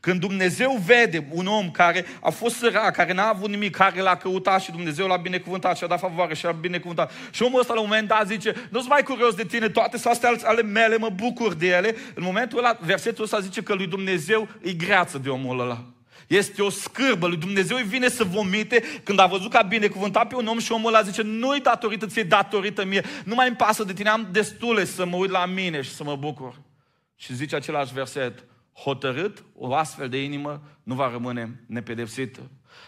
[0.00, 4.16] Când Dumnezeu vede un om care a fost sărac, care n-a avut nimic, care l-a
[4.16, 7.12] căutat și Dumnezeu l-a binecuvântat și a dat favoare și a binecuvântat.
[7.30, 10.12] Și omul ăsta la un moment dat zice, nu-ți mai curios de tine, toate sunt
[10.12, 11.96] astea ale mele, mă bucur de ele.
[12.14, 15.84] În momentul ăla, versetul ăsta zice că lui Dumnezeu îi greață de omul ăla.
[16.26, 20.28] Este o scârbă, lui Dumnezeu îi vine să vomite când a văzut că a binecuvântat
[20.28, 23.56] pe un om și omul ăla zice, nu-i datorită ție, datorită mie, nu mai îmi
[23.56, 26.60] pasă de tine, am destule să mă uit la mine și să mă bucur.
[27.16, 28.44] Și zice același verset,
[28.82, 32.40] hotărât, o astfel de inimă nu va rămâne nepedepsită.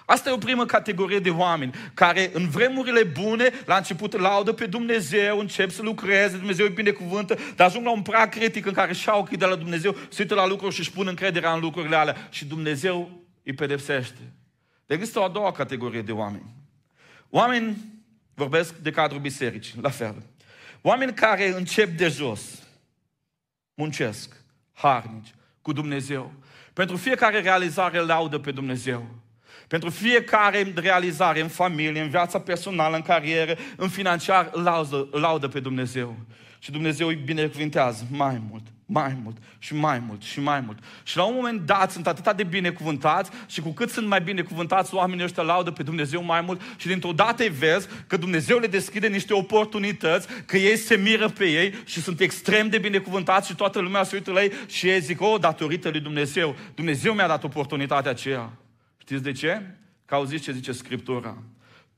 [0.06, 4.66] Asta e o primă categorie de oameni care în vremurile bune, la început laudă pe
[4.66, 8.92] Dumnezeu, încep să lucreze, Dumnezeu îi binecuvântă, dar ajung la un prag critic în care
[8.92, 11.96] și-au ochii de la Dumnezeu, se uită la lucruri și își pun încrederea în lucrurile
[11.96, 13.10] alea și Dumnezeu
[13.44, 14.32] îi pedepsește.
[14.86, 16.54] De există o a doua categorie de oameni.
[17.28, 17.76] Oameni,
[18.34, 20.22] vorbesc de cadrul bisericii, la fel.
[20.82, 22.62] Oameni care încep de jos,
[23.74, 24.36] muncesc,
[24.72, 25.34] harnici,
[25.70, 26.32] cu Dumnezeu.
[26.72, 29.06] Pentru fiecare realizare laudă pe Dumnezeu.
[29.68, 35.60] Pentru fiecare realizare în familie, în viața personală, în carieră, în financiar, laudă, laudă pe
[35.60, 36.16] Dumnezeu.
[36.62, 40.78] Și Dumnezeu îi binecuvintează mai mult, mai mult și mai mult și mai mult.
[41.02, 44.94] Și la un moment dat sunt atât de binecuvântați și cu cât sunt mai binecuvântați,
[44.94, 48.66] oamenii ăștia laudă pe Dumnezeu mai mult și dintr-o dată îi vezi că Dumnezeu le
[48.66, 53.54] deschide niște oportunități, că ei se miră pe ei și sunt extrem de binecuvântați și
[53.54, 57.26] toată lumea se uită la ei și ei zic, oh, datorită lui Dumnezeu, Dumnezeu mi-a
[57.26, 58.50] dat oportunitatea aceea.
[58.98, 59.62] Știți de ce?
[60.04, 61.36] Că auziți ce zice Scriptura.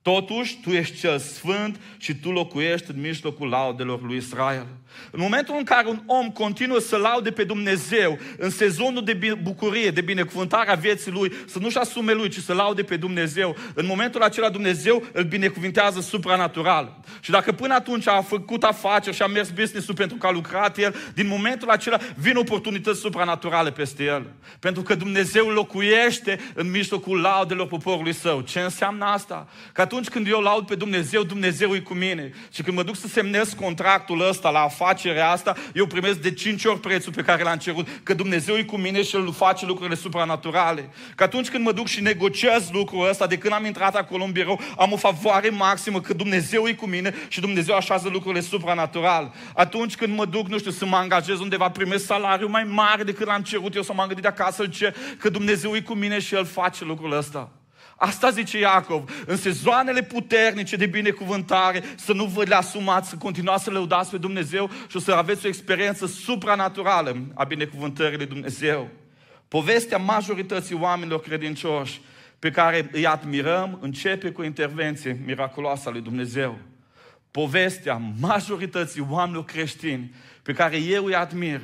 [0.02, 4.66] Totuși, tu ești cel sfânt și tu locuiești în mijlocul laudelor lui Israel.
[5.10, 9.90] În momentul în care un om continuă să laude pe Dumnezeu în sezonul de bucurie,
[9.90, 13.86] de binecuvântare a vieții lui, să nu-și asume lui, ci să laude pe Dumnezeu, în
[13.86, 17.00] momentul acela Dumnezeu îl binecuvintează supranatural.
[17.20, 20.78] Și dacă până atunci a făcut afaceri și a mers business-ul pentru că a lucrat
[20.78, 24.26] el, din momentul acela vin oportunități supranaturale peste el.
[24.58, 28.40] Pentru că Dumnezeu locuiește în mijlocul laudelor poporului său.
[28.40, 29.48] Ce înseamnă asta?
[29.72, 32.32] Că atunci când eu laud pe Dumnezeu, Dumnezeu e cu mine.
[32.52, 36.64] Și când mă duc să semnez contractul ăsta la afacerea asta, eu primesc de cinci
[36.64, 37.88] ori prețul pe care l-am cerut.
[38.02, 40.90] Că Dumnezeu e cu mine și El face lucrurile supranaturale.
[41.14, 44.32] Că atunci când mă duc și negociez lucrul ăsta, de când am intrat acolo în
[44.32, 49.30] birou, am o favoare maximă că Dumnezeu e cu mine și Dumnezeu așează lucrurile supranaturale.
[49.54, 53.26] Atunci când mă duc, nu știu, să mă angajez undeva, primesc salariu mai mare decât
[53.26, 56.44] l-am cerut eu să m-am gândit acasă, ce, că Dumnezeu e cu mine și El
[56.44, 57.50] face lucrul ăsta.
[58.04, 63.64] Asta zice Iacov, în sezoanele puternice de binecuvântare, să nu vă le asumați, să continuați
[63.64, 68.88] să lăudați pe Dumnezeu și o să aveți o experiență supranaturală a binecuvântării lui Dumnezeu.
[69.48, 72.00] Povestea majorității oamenilor credincioși
[72.38, 76.58] pe care îi admirăm începe cu intervenție miraculoasă a lui Dumnezeu.
[77.30, 81.60] Povestea majorității oamenilor creștini pe care eu îi admir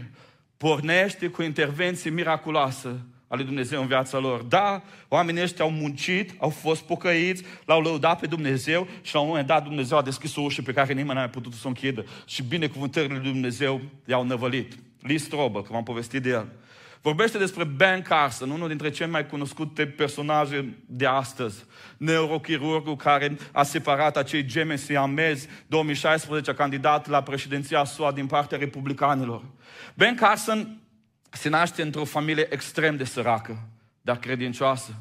[0.57, 4.43] pornește cu intervenție miraculoasă a lui Dumnezeu în viața lor.
[4.43, 9.27] Da, oamenii ăștia au muncit, au fost pocăiți, l-au lăudat pe Dumnezeu și la un
[9.27, 12.05] moment dat Dumnezeu a deschis o ușă pe care nimeni n-a putut să o închidă.
[12.27, 14.73] Și binecuvântările lui Dumnezeu i-au năvălit.
[15.01, 16.47] Lee Strobel, că v-am povestit de el.
[17.03, 21.65] Vorbește despre Ben Carson, unul dintre cele mai cunoscute personaje de astăzi.
[21.97, 28.59] Neurochirurgul care a separat acei gemeni siamezi 2016, a candidat la președinția SUA din partea
[28.59, 29.43] republicanilor.
[29.95, 30.78] Ben Carson
[31.31, 33.69] se naște într-o familie extrem de săracă,
[34.01, 34.95] dar credincioasă.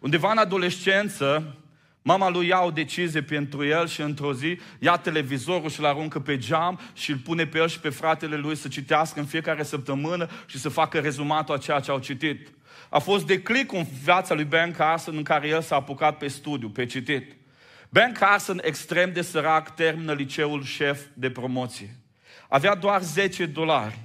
[0.00, 1.56] Undeva în adolescență,
[2.02, 6.20] mama lui ia o decizie pentru el și într-o zi ia televizorul și îl aruncă
[6.20, 9.62] pe geam și îl pune pe el și pe fratele lui să citească în fiecare
[9.62, 12.48] săptămână și să facă rezumatul a ceea ce au citit.
[12.88, 16.68] A fost declic în viața lui Ben Carson în care el s-a apucat pe studiu,
[16.68, 17.36] pe citit.
[17.88, 21.96] Ben Carson, extrem de sărac, termină liceul șef de promoție.
[22.48, 23.98] Avea doar 10 dolari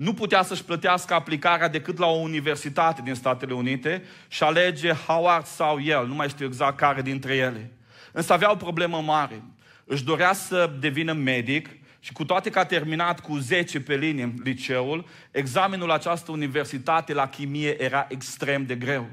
[0.00, 5.46] nu putea să-și plătească aplicarea decât la o universitate din Statele Unite și alege Howard
[5.46, 7.70] sau el, nu mai știu exact care dintre ele.
[8.12, 9.42] Însă avea o problemă mare.
[9.84, 14.34] Își dorea să devină medic și cu toate că a terminat cu 10 pe linie
[14.44, 19.06] liceul, examenul la această universitate la chimie era extrem de greu.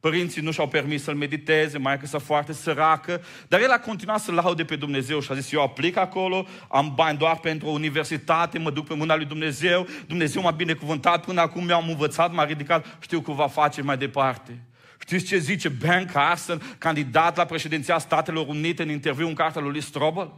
[0.00, 4.32] Părinții nu și-au permis să-l mediteze, mai că foarte săracă, dar el a continuat să
[4.32, 8.58] laude pe Dumnezeu și a zis, eu aplic acolo, am bani doar pentru o universitate,
[8.58, 12.96] mă duc pe mâna lui Dumnezeu, Dumnezeu m-a binecuvântat, până acum mi-am învățat, m-a ridicat,
[13.00, 14.58] știu că va face mai departe.
[15.00, 19.80] Știți ce zice Ben Carson, candidat la președinția Statelor Unite în interviu în cartea lui
[19.80, 20.32] Strobel?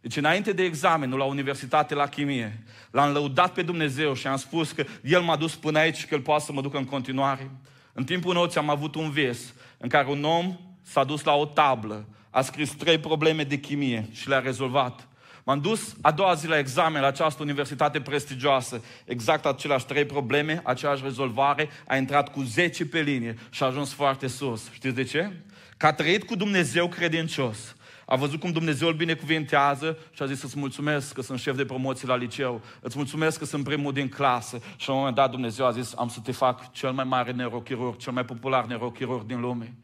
[0.00, 4.72] Deci înainte de examenul la Universitate la Chimie, l-am lăudat pe Dumnezeu și am spus
[4.72, 7.50] că El m-a dus până aici și că El poate să mă ducă în continuare.
[7.98, 11.44] În timpul nopții am avut un vis în care un om s-a dus la o
[11.44, 15.08] tablă, a scris trei probleme de chimie și le-a rezolvat.
[15.44, 18.84] M-am dus a doua zi la examen la această universitate prestigioasă.
[19.04, 23.92] Exact aceleași trei probleme, aceeași rezolvare, a intrat cu 10 pe linie și a ajuns
[23.92, 24.70] foarte sus.
[24.72, 25.32] Știți de ce?
[25.76, 27.75] Că a trăit cu Dumnezeu credincios.
[28.08, 31.64] A văzut cum Dumnezeu îl binecuvintează și a zis să-ți mulțumesc că sunt șef de
[31.64, 34.58] promoție la liceu, îți mulțumesc că sunt primul din clasă.
[34.76, 37.32] Și la un moment dat Dumnezeu a zis, am să te fac cel mai mare
[37.32, 39.74] neurochirurg, cel mai popular neurochirurg din lume.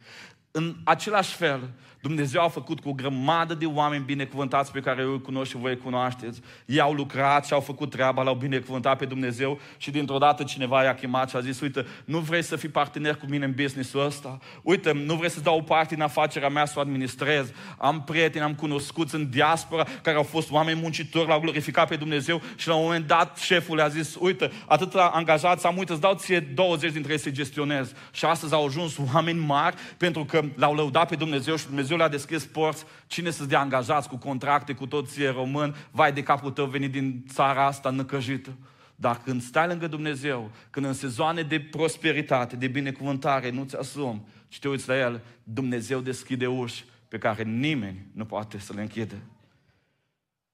[0.51, 1.69] În același fel,
[2.03, 5.57] Dumnezeu a făcut cu o grămadă de oameni binecuvântați pe care eu îi cunosc și
[5.57, 6.41] voi îi cunoașteți.
[6.67, 10.83] Ei au lucrat și au făcut treaba, l-au binecuvântat pe Dumnezeu și dintr-o dată cineva
[10.83, 14.05] i-a chemat și a zis, uite, nu vrei să fii partener cu mine în business-ul
[14.05, 14.39] ăsta?
[14.63, 17.53] Uite, nu vrei să-ți dau o parte în afacerea mea să o administrez?
[17.79, 22.43] Am prieteni, am cunoscuți în diaspora care au fost oameni muncitori, l-au glorificat pe Dumnezeu
[22.57, 26.15] și la un moment dat șeful le-a zis, uite, atâta angajați am, uite, îți dau
[26.15, 27.93] ție 20 dintre ei să gestionez.
[28.13, 32.09] Și astăzi au ajuns oameni mari pentru că l-au lăudat pe Dumnezeu și Dumnezeu le-a
[32.09, 32.85] deschis porți.
[33.07, 37.25] Cine să-ți dea angajați cu contracte, cu toți român, vai de capul tău venit din
[37.29, 38.51] țara asta năcăjită.
[38.95, 44.59] Dar când stai lângă Dumnezeu, când în sezoane de prosperitate, de binecuvântare, nu-ți asumi, ci
[44.59, 49.23] te uiți la El, Dumnezeu deschide uși pe care nimeni nu poate să le închide.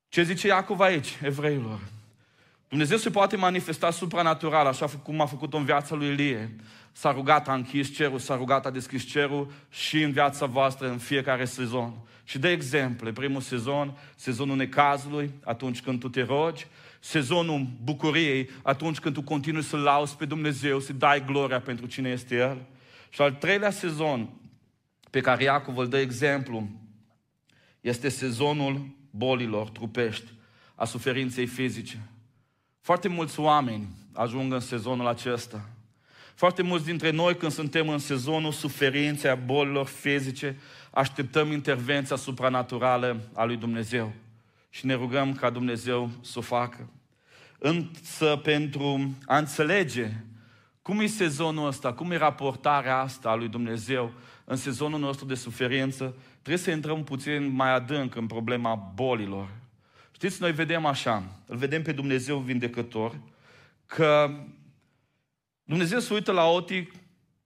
[0.08, 1.80] Ce zice Iacov aici, evreilor?
[2.68, 6.56] Dumnezeu se poate manifesta supranatural, așa cum a făcut-o în viața lui Ilie.
[6.92, 10.98] S-a rugat, a închis cerul, s-a rugat, a deschis cerul și în viața voastră în
[10.98, 11.94] fiecare sezon.
[12.24, 16.66] Și de exemplu, primul sezon, sezonul necazului, atunci când tu te rogi,
[17.00, 22.08] sezonul bucuriei, atunci când tu continui să lauzi pe Dumnezeu, să dai gloria pentru cine
[22.08, 22.66] este El.
[23.10, 24.28] Și al treilea sezon
[25.10, 26.68] pe care Iacov îl dă exemplu
[27.80, 30.32] este sezonul bolilor trupești,
[30.74, 32.08] a suferinței fizice.
[32.88, 35.68] Foarte mulți oameni ajung în sezonul acesta.
[36.34, 40.56] Foarte mulți dintre noi, când suntem în sezonul suferinței, a bolilor fizice,
[40.90, 44.12] așteptăm intervenția supranaturală a lui Dumnezeu
[44.70, 46.88] și ne rugăm ca Dumnezeu să o facă.
[47.58, 50.12] Însă pentru a înțelege
[50.82, 54.12] cum e sezonul ăsta, cum e raportarea asta a lui Dumnezeu
[54.44, 59.57] în sezonul nostru de suferință, trebuie să intrăm puțin mai adânc în problema bolilor.
[60.18, 63.20] Știți, noi vedem așa, îl vedem pe Dumnezeu vindecător,
[63.86, 64.30] că
[65.64, 66.88] Dumnezeu se uită la Oti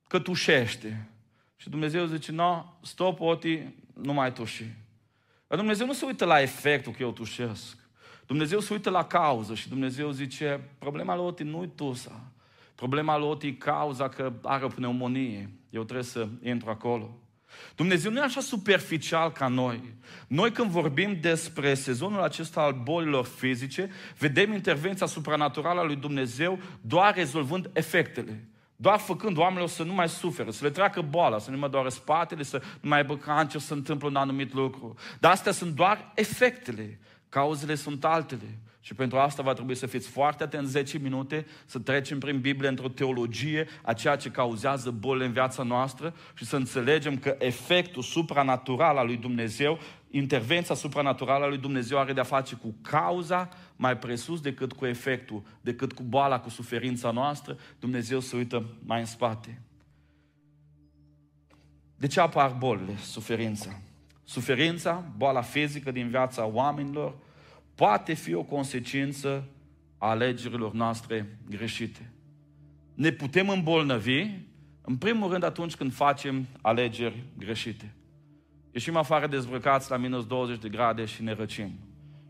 [0.09, 1.09] că tușește.
[1.57, 3.63] Și Dumnezeu zice, no, stop Oti,
[3.95, 4.65] nu mai tuși.
[5.47, 7.77] Dar Dumnezeu nu se uită la efectul că eu tușesc.
[8.27, 12.33] Dumnezeu se uită la cauză și Dumnezeu zice, problema lui Oti nu-i tusa.
[12.75, 15.51] Problema lui Oti e cauza că are o pneumonie.
[15.71, 17.22] Eu trebuie să intru acolo.
[17.77, 19.95] Dumnezeu nu e așa superficial ca noi.
[20.27, 26.59] Noi când vorbim despre sezonul acesta al bolilor fizice, vedem intervenția supranaturală a lui Dumnezeu
[26.81, 28.47] doar rezolvând efectele.
[28.77, 31.89] Doar făcând oamenilor să nu mai suferă, să le treacă boala, să nu mai doară
[31.89, 34.95] spatele, să nu mai aibă cancer, să întâmplă un anumit lucru.
[35.21, 37.01] Dar astea sunt doar efectele.
[37.29, 38.59] Cauzele sunt altele.
[38.85, 42.69] Și pentru asta va trebui să fiți foarte atenți 10 minute, să trecem prin Biblie
[42.69, 48.03] într-o teologie a ceea ce cauzează bolile în viața noastră și să înțelegem că efectul
[48.03, 49.79] supranatural al lui Dumnezeu,
[50.11, 55.43] intervenția supranaturală a lui Dumnezeu are de-a face cu cauza mai presus decât cu efectul,
[55.61, 57.59] decât cu boala, cu suferința noastră.
[57.79, 59.61] Dumnezeu se uită mai în spate.
[61.97, 63.81] De ce apar bolile, suferința?
[64.25, 67.15] Suferința, boala fizică din viața oamenilor,
[67.75, 69.49] poate fi o consecință
[69.99, 72.13] a alegerilor noastre greșite.
[72.95, 74.27] Ne putem îmbolnăvi,
[74.83, 77.95] în primul rând atunci când facem alegeri greșite.
[78.71, 81.71] Ieșim afară dezbrăcați la minus 20 de grade și ne răcim.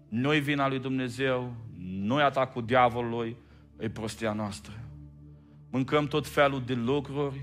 [0.09, 3.37] Nu-i vina lui Dumnezeu, nu-i atacul diavolului,
[3.79, 4.73] e prostia noastră.
[5.71, 7.41] Mâncăm tot felul de lucruri,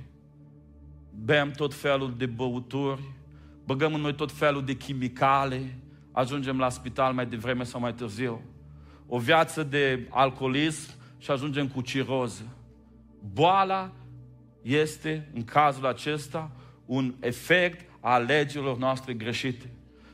[1.23, 3.01] bem tot felul de băuturi,
[3.65, 5.77] băgăm în noi tot felul de chimicale,
[6.19, 8.41] ajungem la spital mai devreme sau mai târziu.
[9.07, 12.43] O viață de alcoolism și ajungem cu ciroză.
[13.33, 13.91] Boala
[14.61, 16.51] este, în cazul acesta,
[16.85, 19.69] un efect a alegerilor noastre greșite.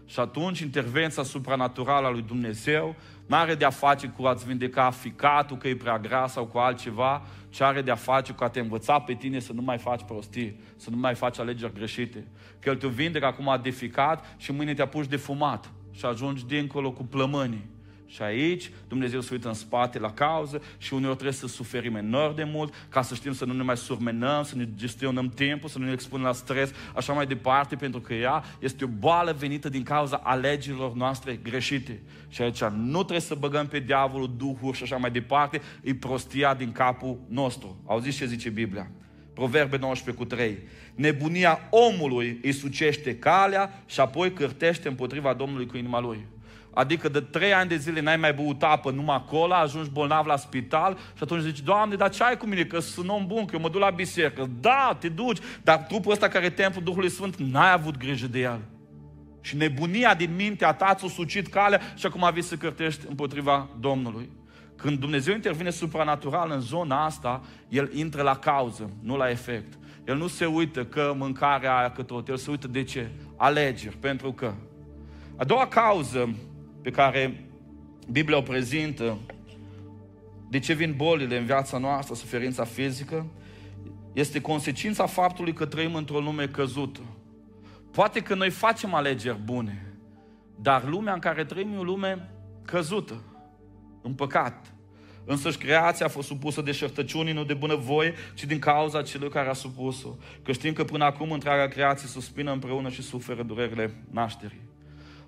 [0.05, 2.95] Și atunci intervenția supranaturală a lui Dumnezeu
[3.27, 7.21] nu are de-a face cu a-ți vindeca ficatul că e prea gras sau cu altceva,
[7.49, 10.59] ci are de-a face cu a te învăța pe tine să nu mai faci prostii,
[10.75, 12.27] să nu mai faci alegeri greșite.
[12.59, 16.45] Că El te vindecă acum de ficat și mâine te apuci de fumat și ajungi
[16.45, 17.73] dincolo cu plămânii.
[18.07, 22.35] Și aici Dumnezeu se uită în spate la cauză și uneori trebuie să suferim enorm
[22.35, 25.79] de mult ca să știm să nu ne mai surmenăm, să ne gestionăm timpul, să
[25.79, 29.69] nu ne expunem la stres, așa mai departe, pentru că ea este o boală venită
[29.69, 32.01] din cauza alegerilor noastre greșite.
[32.29, 36.53] Și aici nu trebuie să băgăm pe diavolul, duhuri și așa mai departe, e prostia
[36.53, 37.81] din capul nostru.
[37.85, 38.91] Auziți ce zice Biblia?
[39.35, 40.57] Proverbe 19 cu 3.
[40.95, 46.25] Nebunia omului îi sucește calea și apoi cârtește împotriva Domnului cu inima lui.
[46.73, 50.37] Adică de trei ani de zile n-ai mai băut apă numai acolo, ajungi bolnav la
[50.37, 52.63] spital și atunci zici, Doamne, dar ce ai cu mine?
[52.63, 54.49] Că sunt om bun, că eu mă duc la biserică.
[54.59, 58.39] Da, te duci, dar trupul ăsta care e templul Duhului Sfânt, n-ai avut grijă de
[58.39, 58.59] el.
[59.41, 64.29] Și nebunia din mintea ta ți-a sucit calea și acum vii să cărtești împotriva Domnului.
[64.75, 69.73] Când Dumnezeu intervine supranatural în zona asta, El intră la cauză, nu la efect.
[70.07, 73.09] El nu se uită că mâncarea aia că tot, El se uită de ce?
[73.35, 74.53] Alegeri, pentru că.
[75.35, 76.35] A doua cauză
[76.81, 77.49] pe care
[78.11, 79.17] Biblia o prezintă,
[80.49, 83.25] de ce vin bolile în viața noastră, suferința fizică,
[84.13, 86.99] este consecința faptului că trăim într-o lume căzută.
[87.91, 89.95] Poate că noi facem alegeri bune,
[90.61, 92.29] dar lumea în care trăim e o lume
[92.65, 93.21] căzută,
[94.05, 94.73] în păcat.
[95.25, 99.49] Însăși creația a fost supusă de șertăciunii, nu de bunăvoie, ci din cauza celui care
[99.49, 100.15] a supus-o.
[100.43, 104.61] Că știm că până acum întreaga creație suspină împreună și suferă durerile nașterii.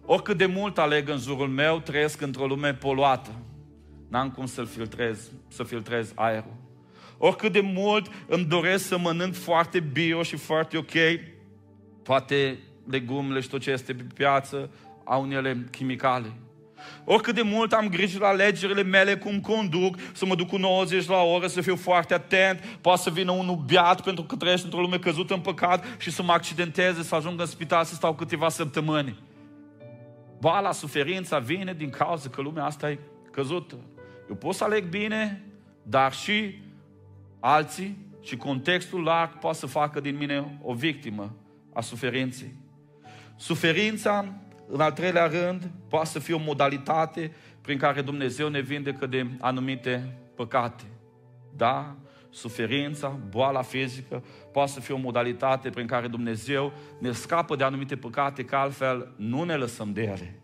[0.05, 3.31] Oricât de mult aleg în jurul meu, trăiesc într-o lume poluată.
[4.09, 6.55] N-am cum să filtrez, să filtrez aerul.
[7.17, 11.21] Oricât de mult îmi doresc să mănânc foarte bio și foarte ok,
[12.03, 12.59] toate
[12.89, 14.69] legumele și tot ce este pe piață
[15.03, 16.33] au unele chimicale.
[17.03, 21.07] Oricât de mult am grijă la alegerile mele, cum conduc, să mă duc cu 90
[21.07, 24.81] la oră, să fiu foarte atent, poate să vină unul beat pentru că trăiește într-o
[24.81, 28.49] lume căzută în păcat și să mă accidenteze, să ajung în spital, să stau câteva
[28.49, 29.19] săptămâni.
[30.39, 32.99] Boala, suferința vine din cauza că lumea asta e
[33.31, 33.75] căzută.
[34.29, 35.43] Eu pot să aleg bine,
[35.83, 36.61] dar și
[37.39, 41.35] alții și contextul larg poate să facă din mine o victimă
[41.73, 42.53] a suferinței.
[43.35, 44.33] Suferința,
[44.67, 49.27] în al treilea rând, poate să fie o modalitate prin care Dumnezeu ne vindecă de
[49.39, 50.83] anumite păcate.
[51.55, 51.95] Da,
[52.29, 57.95] suferința, boala fizică, poate să fie o modalitate prin care Dumnezeu ne scapă de anumite
[57.95, 60.39] păcate, că altfel nu ne lăsăm de ele.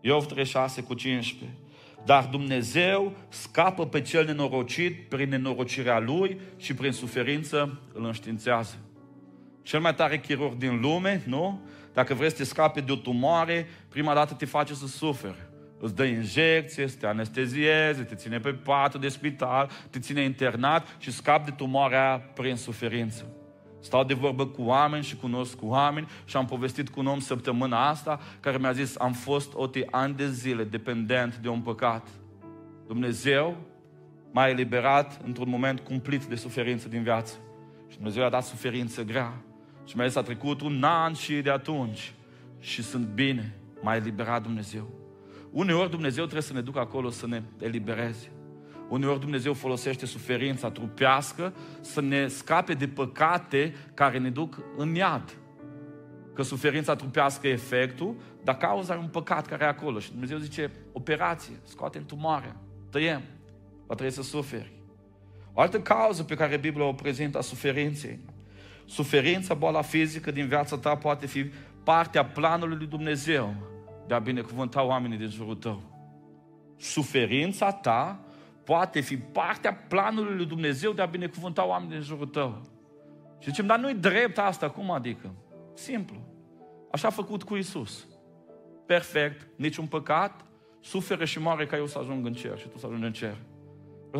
[0.00, 1.58] Iov 36 cu 15.
[2.04, 8.76] Dar Dumnezeu scapă pe cel nenorocit prin nenorocirea lui și prin suferință îl înștiințează.
[9.62, 11.60] Cel mai tare chirurg din lume, nu?
[12.00, 15.48] Dacă vrei să te scape de o tumoare, prima dată te face să suferi
[15.80, 20.96] îți dă injecție, să te anestezieze, te ține pe patul de spital, te ține internat
[20.98, 23.26] și scapi de tumoarea prin suferință.
[23.80, 27.18] Stau de vorbă cu oameni și cunosc cu oameni și am povestit cu un om
[27.18, 32.08] săptămâna asta care mi-a zis am fost o ani de zile dependent de un păcat.
[32.86, 33.56] Dumnezeu
[34.30, 37.34] m-a eliberat într-un moment cumplit de suferință din viață.
[37.88, 39.32] Și Dumnezeu a dat suferință grea.
[39.90, 42.12] Și mai s-a trecut un an și de atunci
[42.60, 44.90] și sunt bine, m-a eliberat Dumnezeu.
[45.50, 48.30] Uneori Dumnezeu trebuie să ne ducă acolo să ne elibereze.
[48.88, 55.36] Uneori Dumnezeu folosește suferința trupească să ne scape de păcate care ne duc în iad.
[56.34, 59.98] Că suferința trupească e efectul, dar cauza e un păcat care e acolo.
[59.98, 62.56] Și Dumnezeu zice, operație, scoatem tumoarea,
[62.90, 63.22] tăiem,
[63.86, 64.72] va trebui să suferi.
[65.52, 68.18] O altă cauză pe care Biblia o prezintă a suferinței.
[68.90, 71.50] Suferința, boala fizică din viața ta poate fi
[71.84, 73.54] partea planului lui Dumnezeu
[74.06, 75.82] de a binecuvânta oamenii din jurul tău.
[76.76, 78.20] Suferința ta
[78.64, 82.62] poate fi partea planului lui Dumnezeu de a binecuvânta oamenii din jurul tău.
[83.38, 85.34] Și zicem, dar nu-i drept asta, cum adică?
[85.74, 86.16] Simplu.
[86.92, 88.06] Așa a făcut cu Isus.
[88.86, 90.44] Perfect, niciun păcat,
[90.80, 93.36] suferă și moare ca eu să ajung în cer și tu să ajungi în cer.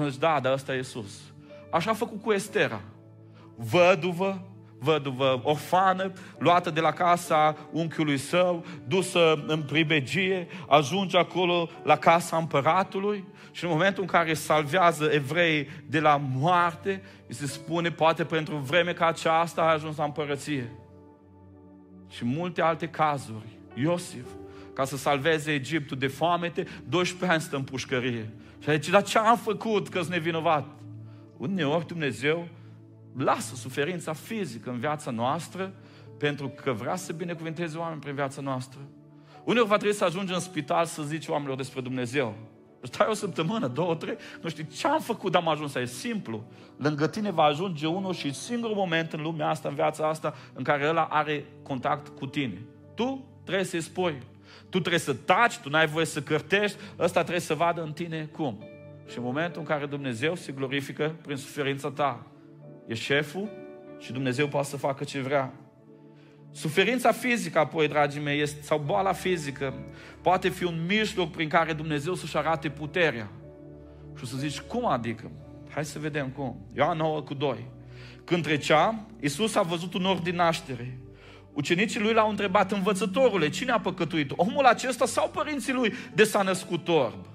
[0.09, 1.21] Zici, da, dar ăsta e Isus.
[1.71, 2.81] Așa a făcut cu Estera.
[3.57, 4.50] Văduvă,
[4.81, 12.37] văduvă orfană, luată de la casa unchiului său, dusă în pribegie, ajunge acolo la casa
[12.37, 18.25] împăratului și în momentul în care salvează evrei de la moarte, îi se spune, poate
[18.25, 20.73] pentru vreme ca aceasta a ajuns la împărăție.
[22.09, 23.47] Și multe alte cazuri.
[23.75, 24.27] Iosif,
[24.75, 28.31] ca să salveze Egiptul de foamete, 12 ani stă în pușcărie.
[28.63, 30.67] Și a zis, dar ce am făcut că sunt nevinovat?
[31.37, 32.49] Uneori Dumnezeu
[33.17, 35.73] lasă suferința fizică în viața noastră
[36.19, 38.81] pentru că vrea să binecuvânteze oameni prin viața noastră.
[39.45, 42.35] Uneori va trebui să ajungi în spital să zici oamenilor despre Dumnezeu.
[42.83, 45.89] Stai o săptămână, două, trei, nu știi ce am făcut, dar am ajuns aici.
[45.89, 46.45] Simplu.
[46.77, 50.63] Lângă tine va ajunge unul și singurul moment în lumea asta, în viața asta, în
[50.63, 52.63] care ăla are contact cu tine.
[52.95, 54.19] Tu trebuie să-i spui.
[54.69, 58.29] Tu trebuie să taci, tu n-ai voie să cărtești, ăsta trebuie să vadă în tine
[58.33, 58.65] cum.
[59.09, 62.27] Și în momentul în care Dumnezeu se glorifică prin suferința ta,
[62.91, 63.49] e șeful
[63.99, 65.53] și Dumnezeu poate să facă ce vrea.
[66.53, 69.75] Suferința fizică, apoi, dragii mei, este, sau boala fizică,
[70.23, 73.31] poate fi un mijloc prin care Dumnezeu să-și arate puterea.
[74.19, 75.31] Și să zici, cum adică?
[75.71, 76.57] Hai să vedem cum.
[76.77, 77.67] Ioan 9 cu 2.
[78.25, 80.99] Când trecea, Iisus a văzut un ori din naștere.
[81.53, 84.33] Ucenicii lui l-au întrebat, învățătorule, cine a păcătuit?
[84.37, 87.27] Omul acesta sau părinții lui de s-a născut orb?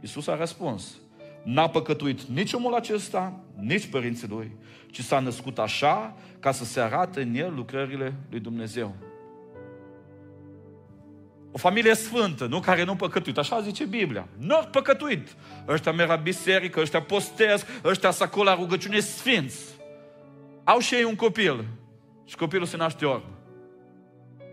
[0.00, 0.96] Iisus a răspuns,
[1.42, 4.50] n-a păcătuit nici omul acesta, nici părinții lui,
[4.90, 8.94] ci s-a născut așa ca să se arate în el lucrările lui Dumnezeu.
[11.52, 12.60] O familie sfântă, nu?
[12.60, 13.38] Care nu păcătuit.
[13.38, 14.28] Așa zice Biblia.
[14.38, 15.28] Nu au păcătuit.
[15.68, 19.64] Ăștia merg la biserică, ăștia postesc, ăștia să acolo la rugăciune sfinți.
[20.64, 21.64] Au și ei un copil.
[22.24, 23.24] Și copilul se naște orb.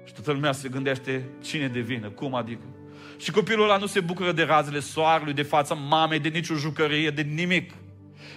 [0.03, 2.63] Și toată lumea se gândește cine devine, cum adică.
[3.17, 7.09] Și copilul ăla nu se bucură de razele soarelui, de fața mamei, de nicio jucărie,
[7.09, 7.71] de nimic.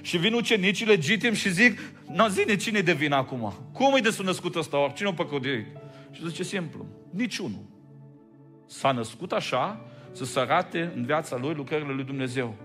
[0.00, 1.80] Și vin ucenicii legitim și zic,
[2.12, 3.54] nu zine cine devine acum?
[3.72, 4.94] Cum e de s născut ăsta ori?
[4.94, 5.66] Cine o păcătuit?
[6.10, 7.66] Și zice simplu, niciunul.
[8.66, 9.80] S-a născut așa
[10.12, 12.56] să se arate în viața lui lucrările lui Dumnezeu.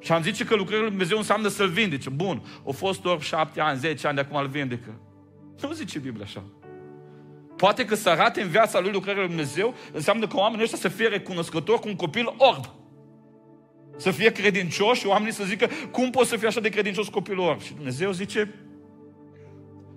[0.00, 2.10] Și am zice că lucrările lui Dumnezeu înseamnă să-l vindece.
[2.10, 5.00] Bun, au fost doar șapte ani, zece ani de acum îl vindecă.
[5.60, 6.42] Nu zice Biblia așa.
[7.56, 10.88] Poate că să arate în viața lui lucrările lui Dumnezeu înseamnă că oamenii ăștia să
[10.88, 12.64] fie recunoscători cu un copil orb.
[13.96, 17.46] Să fie credincioși și oamenii să zică cum poți să fii așa de credincios copilul
[17.46, 17.60] orb?
[17.60, 18.54] Și Dumnezeu zice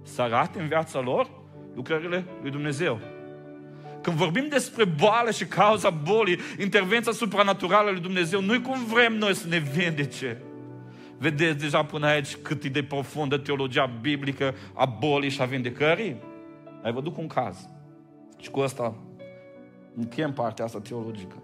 [0.04, 1.30] să arate în viața lor
[1.76, 3.00] lucrările lui Dumnezeu.
[4.02, 9.36] Când vorbim despre boală și cauza bolii, intervenția supranaturală lui Dumnezeu, nu cum vrem noi
[9.36, 10.42] să ne vindece.
[11.18, 16.16] Vedeți deja până aici cât e de profundă teologia biblică a bolii și a vindecării?
[16.84, 17.70] Ai văzut un caz.
[18.38, 18.96] Și cu asta
[19.96, 21.36] încheiem partea asta teologică.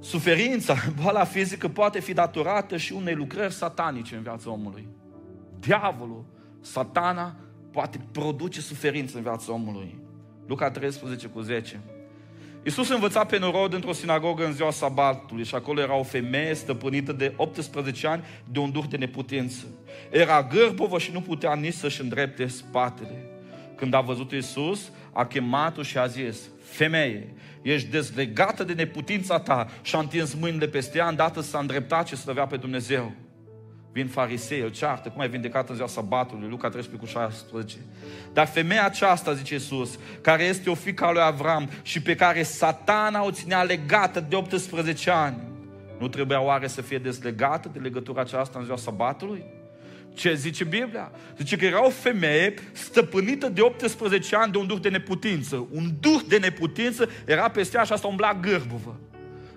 [0.00, 4.88] Suferința, boala fizică poate fi datorată și unei lucrări satanice în viața omului.
[5.58, 6.24] Diavolul,
[6.60, 7.36] satana,
[7.70, 9.98] poate produce suferință în viața omului.
[10.46, 11.80] Luca 13 cu 10.
[12.64, 17.12] Iisus învăța pe norod într-o sinagogă în ziua sabatului și acolo era o femeie stăpânită
[17.12, 19.64] de 18 ani de un duh de neputință.
[20.10, 23.33] Era gârbovă și nu putea nici să-și îndrepte spatele.
[23.84, 29.68] Când a văzut Iisus, a chemat-o și a zis, femeie, ești dezlegată de neputința ta
[29.82, 33.12] și a întins mâinile peste ea, îndată s-a îndreptat și slăvea pe Dumnezeu.
[33.92, 37.76] Vin farisei, îl ceartă, cum ai vindecat în ziua sabatului, Luca 13 cu 16.
[38.32, 42.42] Dar femeia aceasta, zice Iisus, care este o fică a lui Avram și pe care
[42.42, 45.36] satana o ținea legată de 18 ani,
[45.98, 49.44] nu trebuia oare să fie dezlegată de legătura aceasta în ziua sabatului?
[50.14, 51.10] Ce zice Biblia?
[51.36, 55.68] Zice că era o femeie stăpânită de 18 ani de un duh de neputință.
[55.70, 59.00] Un duh de neputință era peste ea și asta umbla gârbuvă.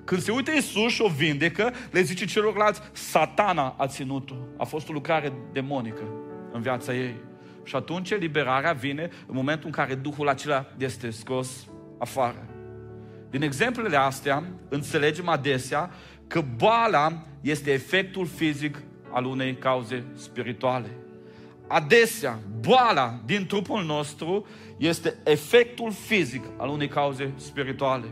[0.04, 4.36] Când se uită Iisus și o vindecă, le zice celorlalți, satana a ținut-o.
[4.58, 6.04] A fost o lucrare demonică
[6.52, 7.16] în viața ei.
[7.64, 11.68] Și atunci eliberarea vine în momentul în care Duhul acela este scos
[12.00, 12.48] afară.
[13.30, 15.92] Din exemplele astea, înțelegem adesea
[16.28, 18.82] că boala este efectul fizic
[19.18, 20.90] al unei cauze spirituale.
[21.68, 24.48] Adesea, boala din trupul nostru
[24.78, 28.06] este efectul fizic al unei cauze spirituale.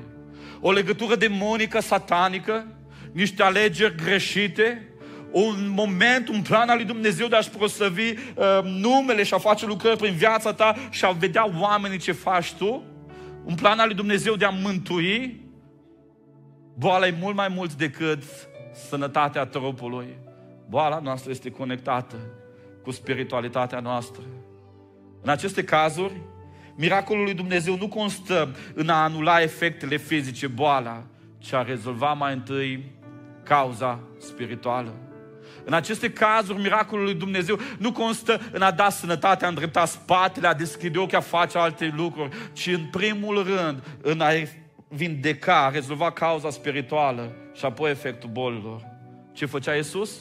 [0.61, 2.67] O legătură demonică, satanică,
[3.11, 4.89] niște alegeri greșite,
[5.31, 9.65] un moment, un plan al lui Dumnezeu de a-și prosăvi uh, numele și a face
[9.65, 12.83] lucrări prin viața ta și a vedea oamenii ce faci tu,
[13.43, 15.41] un plan al lui Dumnezeu de a mântui,
[16.77, 18.23] boala e mult mai mult decât
[18.89, 20.23] sănătatea trupului.
[20.69, 22.15] Boala noastră este conectată
[22.83, 24.21] cu spiritualitatea noastră.
[25.21, 26.21] În aceste cazuri,
[26.75, 31.03] miracolul lui Dumnezeu nu constă în a anula efectele fizice, boala,
[31.37, 32.91] ci a rezolva mai întâi
[33.43, 34.93] cauza spirituală.
[35.63, 40.47] În aceste cazuri, miracolul lui Dumnezeu nu constă în a da sănătate, a îndrepta spatele,
[40.47, 44.29] a deschide ochii, a face alte lucruri, ci în primul rând în a
[44.87, 48.81] vindeca, a rezolva cauza spirituală și apoi efectul bolilor.
[49.33, 50.19] Ce făcea Iisus?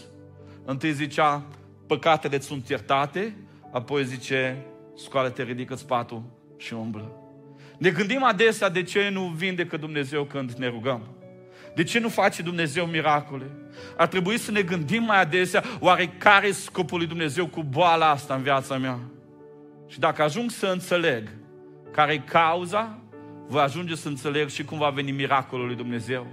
[0.64, 1.42] Întâi zicea,
[1.86, 3.36] păcatele sunt iertate,
[3.72, 4.64] apoi zice,
[4.96, 6.22] scoală-te, ridică spatul
[6.56, 7.12] și umblă.
[7.78, 11.02] Ne gândim adesea de ce nu vindecă Dumnezeu când ne rugăm.
[11.74, 13.50] De ce nu face Dumnezeu miracole?
[13.96, 18.10] Ar trebui să ne gândim mai adesea, oare care e scopul lui Dumnezeu cu boala
[18.10, 18.98] asta în viața mea?
[19.86, 21.28] Și dacă ajung să înțeleg
[21.90, 22.98] care e cauza,
[23.46, 26.26] voi ajunge să înțeleg și cum va veni miracolul lui Dumnezeu.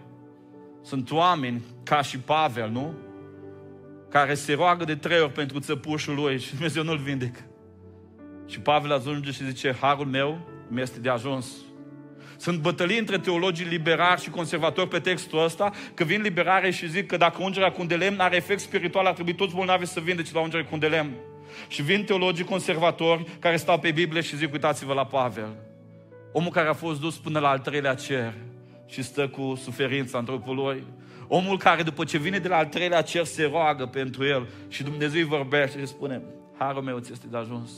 [0.83, 2.93] Sunt oameni ca și Pavel, nu?
[4.11, 7.39] Care se roagă de trei ori pentru țăpușul lui și Dumnezeu nu-l vindecă.
[8.47, 11.47] Și Pavel ajunge și zice, harul meu mi este de ajuns.
[12.37, 17.07] Sunt bătălii între teologii liberari și conservatori pe textul ăsta, că vin liberare și zic
[17.07, 19.99] că dacă ungerea cu un de lemn are efect spiritual, ar trebui toți bolnavi să
[19.99, 21.11] vindece la ungere cu un de lemn.
[21.67, 25.55] Și vin teologii conservatori care stau pe Biblie și zic, uitați-vă la Pavel.
[26.31, 28.33] Omul care a fost dus până la al treilea cer
[28.87, 30.83] și stă cu suferința în trupul lui.
[31.33, 34.83] Omul care după ce vine de la al treilea cer se roagă pentru el și
[34.83, 36.21] Dumnezeu îi vorbește și spune,
[36.57, 37.71] harul meu ți este de ajuns.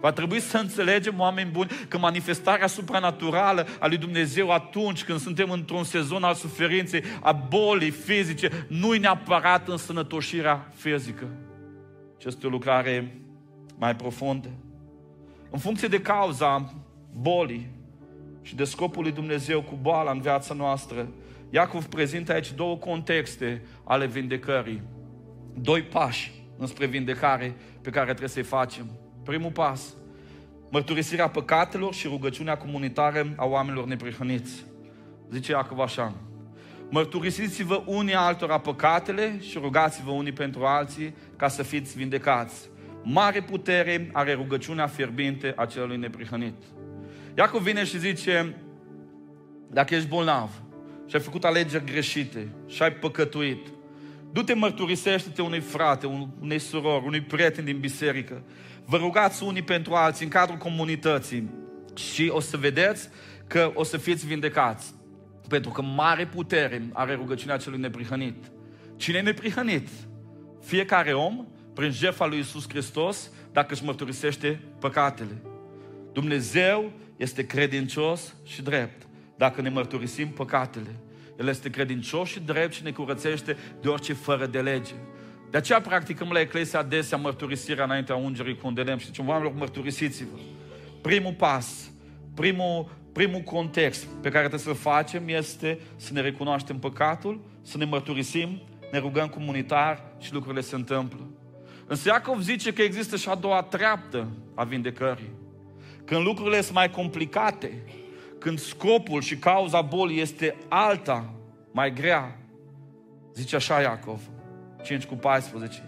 [0.00, 5.50] Va trebui să înțelegem, oameni buni, că manifestarea supranaturală a lui Dumnezeu atunci când suntem
[5.50, 11.26] într-un sezon al suferinței, a bolii fizice, nu-i neapărat în sănătoșirea fizică,
[12.18, 13.20] ci este o lucrare
[13.78, 14.48] mai profundă.
[15.50, 16.74] În funcție de cauza
[17.12, 17.70] bolii
[18.42, 21.08] și de scopul lui Dumnezeu cu boala în viața noastră,
[21.50, 24.82] Iacov prezintă aici două contexte ale vindecării.
[25.54, 28.90] Doi pași înspre vindecare pe care trebuie să-i facem.
[29.24, 29.94] Primul pas,
[30.70, 34.64] mărturisirea păcatelor și rugăciunea comunitară a oamenilor neprihăniți.
[35.30, 36.14] Zice Iacov așa,
[36.88, 42.68] mărturisiți-vă unii altora păcatele și rugați-vă unii pentru alții ca să fiți vindecați.
[43.02, 46.62] Mare putere are rugăciunea fierbinte a celui neprihănit.
[47.36, 48.56] Iacov vine și zice,
[49.70, 50.50] dacă ești bolnav
[51.10, 53.66] și ai făcut alegeri greșite și ai păcătuit,
[54.32, 56.06] du-te mărturisește-te unui frate,
[56.40, 58.42] unei surori, unui prieten din biserică
[58.90, 61.50] Vă rugați unii pentru alții în cadrul comunității
[61.94, 63.08] și o să vedeți
[63.46, 64.94] că o să fiți vindecați.
[65.48, 68.50] Pentru că mare putere are rugăciunea celui neprihănit.
[68.96, 69.88] Cine e neprihănit?
[70.62, 75.42] Fiecare om, prin jertfa lui Isus Hristos, dacă își mărturisește păcatele.
[76.12, 79.06] Dumnezeu este credincios și drept
[79.40, 80.96] dacă ne mărturisim păcatele.
[81.38, 84.92] El este credincios și drept și ne curățește de orice fără de lege.
[85.50, 89.28] De aceea practicăm la Eclesia adesea mărturisirea înaintea ungerii cu un de lemn și zicem,
[89.28, 90.38] oamenilor, mărturisiți-vă.
[91.00, 91.90] Primul pas,
[92.34, 97.84] primul, primul context pe care trebuie să-l facem este să ne recunoaștem păcatul, să ne
[97.84, 98.62] mărturisim,
[98.92, 101.30] ne rugăm comunitar și lucrurile se întâmplă.
[101.86, 105.30] Însă Iacov zice că există și a doua treaptă a vindecării.
[106.04, 107.82] Când lucrurile sunt mai complicate,
[108.40, 111.34] când scopul și cauza bolii este alta,
[111.72, 112.38] mai grea,
[113.34, 114.20] zice așa Iacov,
[114.82, 115.82] 5 cu 14.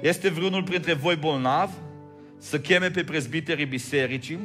[0.00, 1.70] Este vreunul printre voi bolnav
[2.38, 4.38] să cheme pe prezbiterii bisericii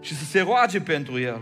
[0.00, 1.40] și să se roage pentru el,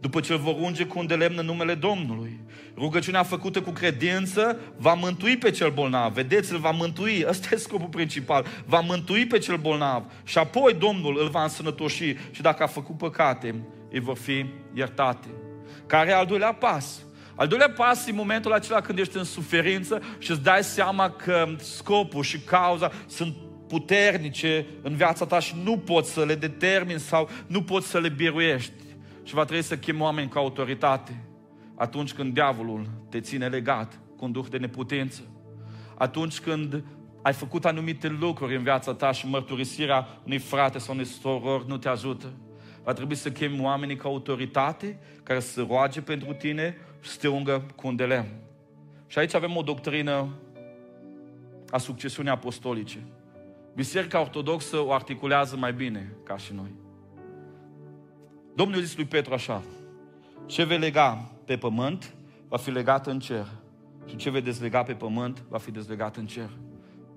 [0.00, 2.40] după ce îl vor unge cu un de lemn în numele Domnului.
[2.76, 6.12] Rugăciunea făcută cu credință va mântui pe cel bolnav.
[6.12, 7.24] Vedeți, îl va mântui.
[7.28, 8.46] Ăsta e scopul principal.
[8.66, 10.02] Va mântui pe cel bolnav.
[10.24, 13.54] Și apoi Domnul îl va însănătoși și dacă a făcut păcate,
[13.96, 15.28] îi vor fi iertate.
[15.86, 17.04] Care e al doilea pas?
[17.34, 21.46] Al doilea pas e momentul acela când ești în suferință și îți dai seama că
[21.56, 23.34] scopul și cauza sunt
[23.68, 28.08] puternice în viața ta și nu poți să le determini sau nu poți să le
[28.08, 28.72] biruiești.
[29.22, 31.24] Și va trebui să chem oameni cu autoritate.
[31.74, 35.20] Atunci când diavolul te ține legat cu un duh de neputință.
[35.98, 36.84] Atunci când
[37.22, 41.76] ai făcut anumite lucruri în viața ta și mărturisirea unui frate sau unui soror nu
[41.76, 42.32] te ajută.
[42.86, 47.28] Va trebui să chemi oamenii ca autoritate care să roage pentru tine și să te
[47.28, 48.28] ungă cu un de lemn.
[49.06, 50.28] Și aici avem o doctrină
[51.70, 52.98] a succesiunii apostolice.
[53.74, 56.74] Biserica Ortodoxă o articulează mai bine ca și noi.
[58.54, 59.62] Domnul zis lui Petru așa,
[60.46, 62.14] ce vei lega pe pământ
[62.48, 63.46] va fi legat în cer
[64.08, 66.50] și ce vei dezlega pe pământ va fi dezlegat în cer.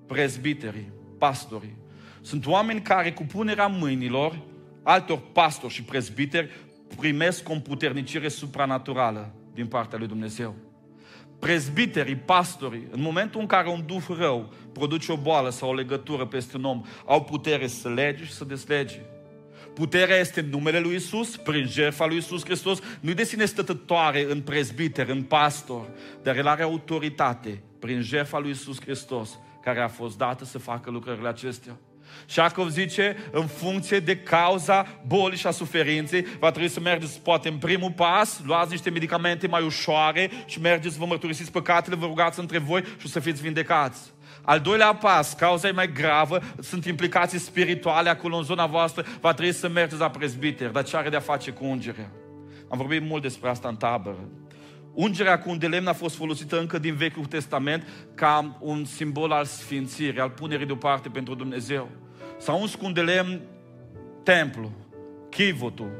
[0.06, 1.76] Prezbiterii, pastorii,
[2.20, 4.48] sunt oameni care cu punerea mâinilor
[4.82, 6.50] altor pastori și prezbiteri
[6.96, 10.54] primesc o împuternicire supranaturală din partea lui Dumnezeu.
[11.38, 16.26] Prezbiterii, pastorii, în momentul în care un duh rău produce o boală sau o legătură
[16.26, 19.00] peste un om, au putere să lege și să deslege.
[19.74, 22.78] Puterea este în numele lui Isus, prin jertfa lui Isus Hristos.
[23.00, 25.88] Nu-i de sine stătătoare în prezbiter, în pastor,
[26.22, 30.90] dar el are autoritate prin jertfa lui Isus Hristos, care a fost dată să facă
[30.90, 31.76] lucrările acestea.
[32.26, 37.20] Și Iacov zice, în funcție de cauza bolii și a suferinței, va trebui să mergeți
[37.20, 42.06] poate în primul pas, luați niște medicamente mai ușoare și mergeți, vă mărturisiți păcatele, vă
[42.06, 44.12] rugați între voi și o să fiți vindecați.
[44.42, 49.32] Al doilea pas, cauza e mai gravă, sunt implicații spirituale acolo în zona voastră, va
[49.32, 50.68] trebui să mergeți la prezbiter.
[50.68, 52.10] Dar ce are de-a face cu ungerea?
[52.70, 54.28] Am vorbit mult despre asta în tabără.
[54.94, 59.30] Ungerea cu un de lemn a fost folosită încă din Vechiul Testament ca un simbol
[59.30, 61.88] al sfințirii, al punerii deoparte pentru Dumnezeu.
[62.40, 63.40] S-a uns cu un de lemn
[64.22, 64.70] templu,
[65.28, 65.90] chivotul,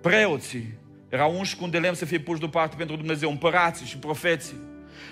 [0.00, 0.74] preoții,
[1.08, 4.56] erau unși cu un de lemn să fie puși deoparte pentru Dumnezeu, împărații și profeții.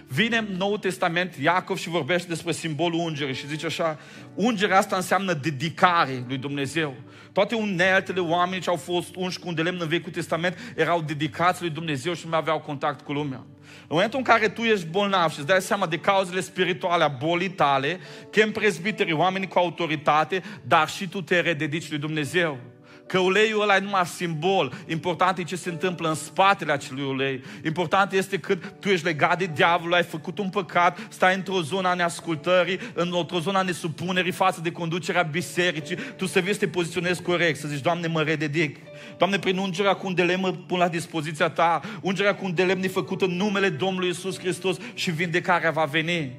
[0.09, 3.99] Vine în Noul Testament Iacov și vorbește despre simbolul ungerii și zice așa,
[4.35, 6.95] ungerea asta înseamnă dedicare lui Dumnezeu.
[7.33, 11.01] Toate uneltele oamenii ce au fost unși cu un de lemn în Vechiul Testament erau
[11.01, 13.45] dedicați lui Dumnezeu și nu mai aveau contact cu lumea.
[13.81, 17.09] În momentul în care tu ești bolnav și îți dai seama de cauzele spirituale a
[17.09, 18.01] bolii tale,
[18.31, 22.59] chem prezbiterii, oamenii cu autoritate, dar și tu te rededici lui Dumnezeu.
[23.07, 24.73] Că uleiul ăla e numai simbol.
[24.87, 27.43] Important e ce se întâmplă în spatele acelui ulei.
[27.65, 31.89] Important este că tu ești legat de diavol, ai făcut un păcat, stai într-o zonă
[31.89, 35.97] a neascultării, într-o zonă a nesupunerii față de conducerea bisericii.
[35.97, 38.77] Tu să vii să te poziționezi corect, să zici, Doamne, mă rededic.
[39.19, 41.81] Doamne, prin ungerea cu un de lemn mă pun la dispoziția Ta.
[42.01, 45.85] Ungerea cu un de lemn e făcută în numele Domnului Isus Hristos și vindecarea va
[45.85, 46.33] veni.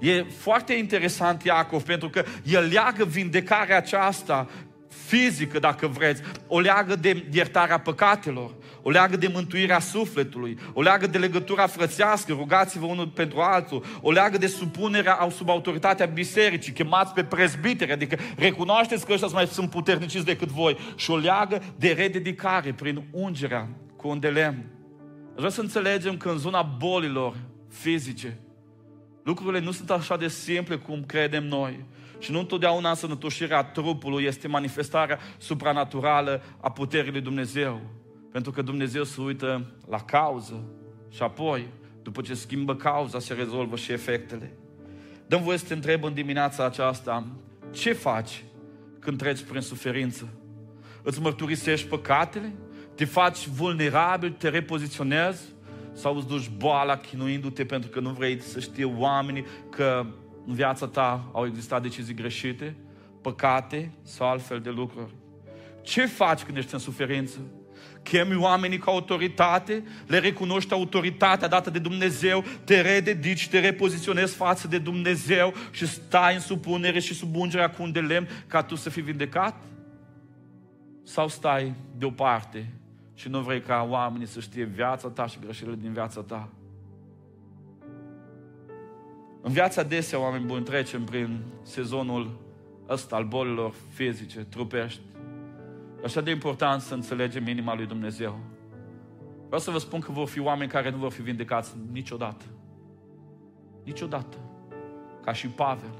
[0.00, 4.48] E foarte interesant Iacov pentru că el leagă vindecarea aceasta
[4.90, 11.06] fizică, dacă vreți, o leagă de iertarea păcatelor, o leagă de mântuirea sufletului, o leagă
[11.06, 17.12] de legătura frățească, rugați-vă unul pentru altul, o leagă de supunerea sub autoritatea bisericii, chemați
[17.12, 21.92] pe prezbitere, adică recunoașteți că ăștia mai sunt puterniciți decât voi și o leagă de
[21.92, 24.64] rededicare prin ungerea cu un de lemn.
[25.34, 27.36] Vreau să înțelegem că în zona bolilor
[27.68, 28.38] fizice,
[29.22, 31.84] lucrurile nu sunt așa de simple cum credem noi.
[32.20, 37.80] Și nu întotdeauna sănătoșirea trupului este manifestarea supranaturală a puterii lui Dumnezeu.
[38.32, 40.64] Pentru că Dumnezeu se uită la cauză
[41.10, 41.68] și apoi,
[42.02, 44.52] după ce schimbă cauza, se rezolvă și efectele.
[45.26, 47.26] Dăm voie să te întreb în dimineața aceasta,
[47.70, 48.44] ce faci
[48.98, 50.28] când treci prin suferință?
[51.02, 52.52] Îți mărturisești păcatele?
[52.94, 54.30] Te faci vulnerabil?
[54.30, 55.42] Te repoziționezi?
[55.92, 60.06] Sau îți duci boala chinuindu-te pentru că nu vrei să știe oamenii că
[60.50, 62.76] în viața ta au existat decizii greșite,
[63.20, 65.14] păcate sau altfel de lucruri.
[65.82, 67.38] Ce faci când ești în suferință?
[68.02, 74.68] Chemi oamenii cu autoritate, le recunoști autoritatea dată de Dumnezeu, te rededici, te repoziționezi față
[74.68, 78.74] de Dumnezeu și stai în supunere și sub ungerea cu un de lemn ca tu
[78.74, 79.62] să fii vindecat?
[81.02, 82.72] Sau stai deoparte
[83.14, 86.48] și nu vrei ca oamenii să știe viața ta și greșelile din viața ta?
[89.42, 92.38] În viața adesea, oameni buni, trecem prin sezonul
[92.88, 95.00] ăsta al bolilor fizice, trupești.
[96.04, 98.38] Așa de important să înțelegem inima lui Dumnezeu.
[99.46, 102.44] Vreau să vă spun că vor fi oameni care nu vor fi vindecați niciodată.
[103.84, 104.36] Niciodată.
[105.24, 105.94] Ca și Pavel.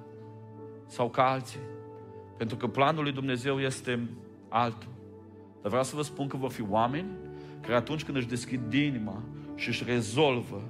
[0.86, 1.60] Sau ca alții.
[2.36, 4.08] Pentru că planul lui Dumnezeu este
[4.48, 4.90] altul.
[5.60, 7.08] Dar vreau să vă spun că vor fi oameni
[7.60, 9.22] care atunci când își deschid inima
[9.54, 10.62] și își rezolvă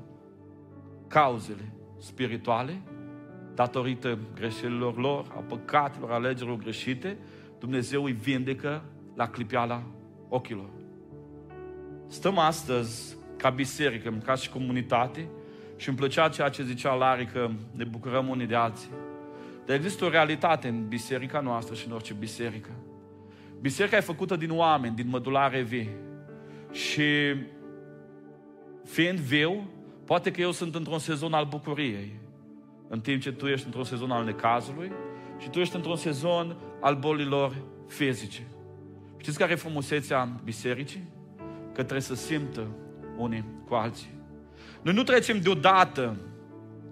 [1.07, 2.81] cauzele, spirituale,
[3.55, 7.17] datorită greșelilor lor, a păcatelor, alegerilor greșite,
[7.59, 8.83] Dumnezeu îi vindecă
[9.15, 9.83] la clipeala
[10.29, 10.69] ochilor.
[12.07, 15.29] Stăm astăzi ca biserică, ca și comunitate,
[15.77, 18.91] și îmi plăcea ceea ce zicea Lari, că ne bucurăm unii de alții.
[19.67, 22.71] Dar există o realitate în biserica noastră și în orice biserică.
[23.61, 25.89] Biserica e făcută din oameni, din mădulare vii.
[26.73, 27.37] Și
[28.85, 29.69] fiind viu,
[30.11, 32.13] Poate că eu sunt într-un sezon al bucuriei.
[32.89, 34.93] în timp ce tu ești într-un sezon al necazului
[35.39, 37.55] și tu ești într-un sezon al bolilor
[37.89, 38.47] fizice.
[39.17, 41.09] Știți care e frumusețea bisericii?
[41.67, 42.67] Că trebuie să simtă
[43.17, 44.11] unii cu alții.
[44.83, 46.17] Noi nu trecem deodată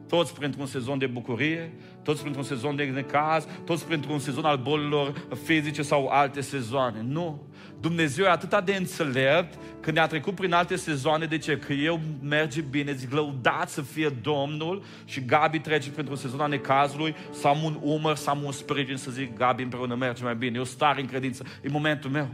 [0.09, 5.27] toți printr-un sezon de bucurie, toți printr-un sezon de necaz, toți printr-un sezon al bolilor
[5.45, 7.03] fizice sau alte sezoane.
[7.03, 7.48] Nu.
[7.81, 11.27] Dumnezeu e atât de înțelept că ne-a trecut prin alte sezoane.
[11.27, 11.59] De ce?
[11.59, 16.49] Că eu merge bine, zic lăudat să fie Domnul și Gabi trece printr-un sezon al
[16.49, 20.37] necazului, să am un umăr, să am un sprijin, să zic Gabi împreună merge mai
[20.37, 20.57] bine.
[20.57, 21.45] Eu stare în credință.
[21.63, 22.29] E momentul meu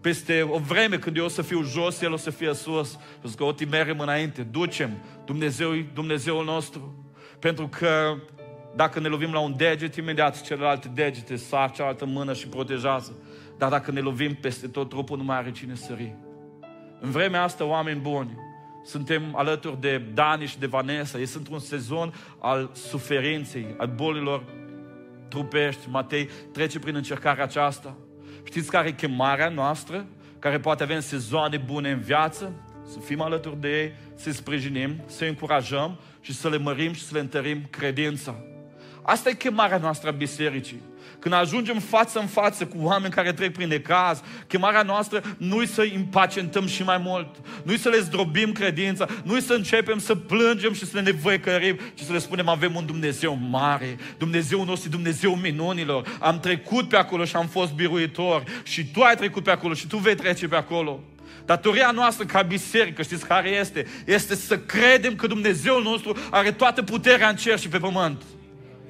[0.00, 2.98] peste o vreme când eu o să fiu jos, El o să fie sus.
[3.28, 4.90] Și că o timerem înainte, ducem,
[5.24, 7.04] Dumnezeu Dumnezeul nostru.
[7.38, 8.16] Pentru că
[8.76, 13.16] dacă ne lovim la un deget, imediat celelalte degete sar cealaltă mână și protejează.
[13.58, 16.14] Dar dacă ne lovim peste tot trupul, nu mai are cine sări.
[17.00, 18.38] În vremea asta, oameni buni,
[18.84, 21.18] suntem alături de Dani și de Vanessa.
[21.18, 24.44] Ei sunt într-un sezon al suferinței, al bolilor
[25.28, 25.88] trupești.
[25.90, 27.96] Matei trece prin încercarea aceasta.
[28.42, 30.06] Știți care e chemarea noastră?
[30.38, 32.52] Care poate avea în sezoane bune în viață?
[32.92, 37.14] Să fim alături de ei, să-i sprijinim, să-i încurajăm și să le mărim și să
[37.14, 38.34] le întărim credința.
[39.02, 40.82] Asta e chemarea noastră a bisericii.
[41.26, 45.66] Când ajungem față în față cu oameni care trec prin necaz, chemarea noastră nu e
[45.66, 49.98] să impacientăm și mai mult, nu e să le zdrobim credința, nu e să începem
[49.98, 54.64] să plângem și să ne nevăicărim, ci să le spunem avem un Dumnezeu mare, Dumnezeu
[54.64, 56.16] nostru, Dumnezeu minunilor.
[56.20, 59.86] Am trecut pe acolo și am fost biruitor și tu ai trecut pe acolo și
[59.86, 61.00] tu vei trece pe acolo.
[61.44, 63.86] Datoria noastră ca biserică, știți care este?
[64.04, 68.22] Este să credem că Dumnezeul nostru are toată puterea în cer și pe pământ.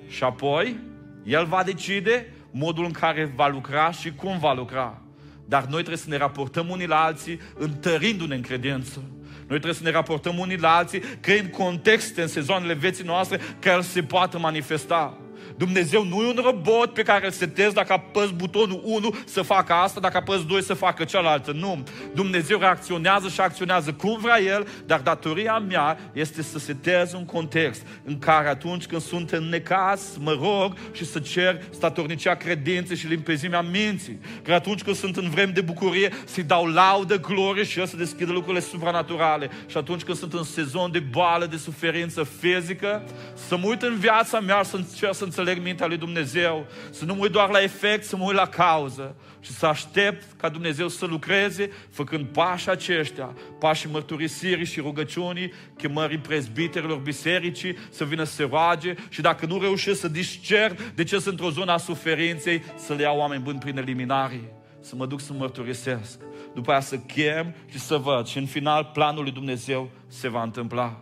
[0.08, 0.94] Și apoi,
[1.26, 5.00] El va decide modul în care va lucra și cum va lucra.
[5.44, 9.02] Dar noi trebuie să ne raportăm unii la alții, întărindu-ne în credință.
[9.36, 13.80] Noi trebuie să ne raportăm unii la alții, creând contexte în sezoanele vieții noastre care
[13.80, 15.18] se poată manifesta.
[15.56, 19.72] Dumnezeu nu e un robot pe care îl setezi dacă apăs butonul 1 să facă
[19.72, 21.52] asta, dacă apăs 2 să facă cealaltă.
[21.52, 21.82] Nu.
[22.14, 27.86] Dumnezeu reacționează și acționează cum vrea El, dar datoria mea este să setez un context
[28.04, 33.06] în care atunci când sunt în necas, mă rog și să cer statornicea credinței și
[33.06, 34.20] limpezimea minții.
[34.42, 37.96] Că atunci când sunt în vrem de bucurie, să-i dau laudă, glorie și El să
[37.96, 39.50] deschidă lucrurile supranaturale.
[39.66, 43.02] Și atunci când sunt în sezon de boală, de suferință fizică,
[43.48, 47.04] să mă uit în viața mea, să încerc să înțeleg înțeleg mintea lui Dumnezeu, să
[47.04, 50.48] nu mă uit doar la efect, să mă uit la cauză și să aștept ca
[50.48, 58.24] Dumnezeu să lucreze făcând pași aceștia, pașii mărturisirii și rugăciunii, chemării prezbiterilor bisericii să vină
[58.24, 61.76] să se roage și dacă nu reușesc să discer de ce sunt într-o zonă a
[61.76, 66.20] suferinței, să le iau oameni buni prin eliminare, să mă duc să mărturisesc,
[66.54, 70.42] după aia să chem și să văd și în final planul lui Dumnezeu se va
[70.42, 71.00] întâmpla.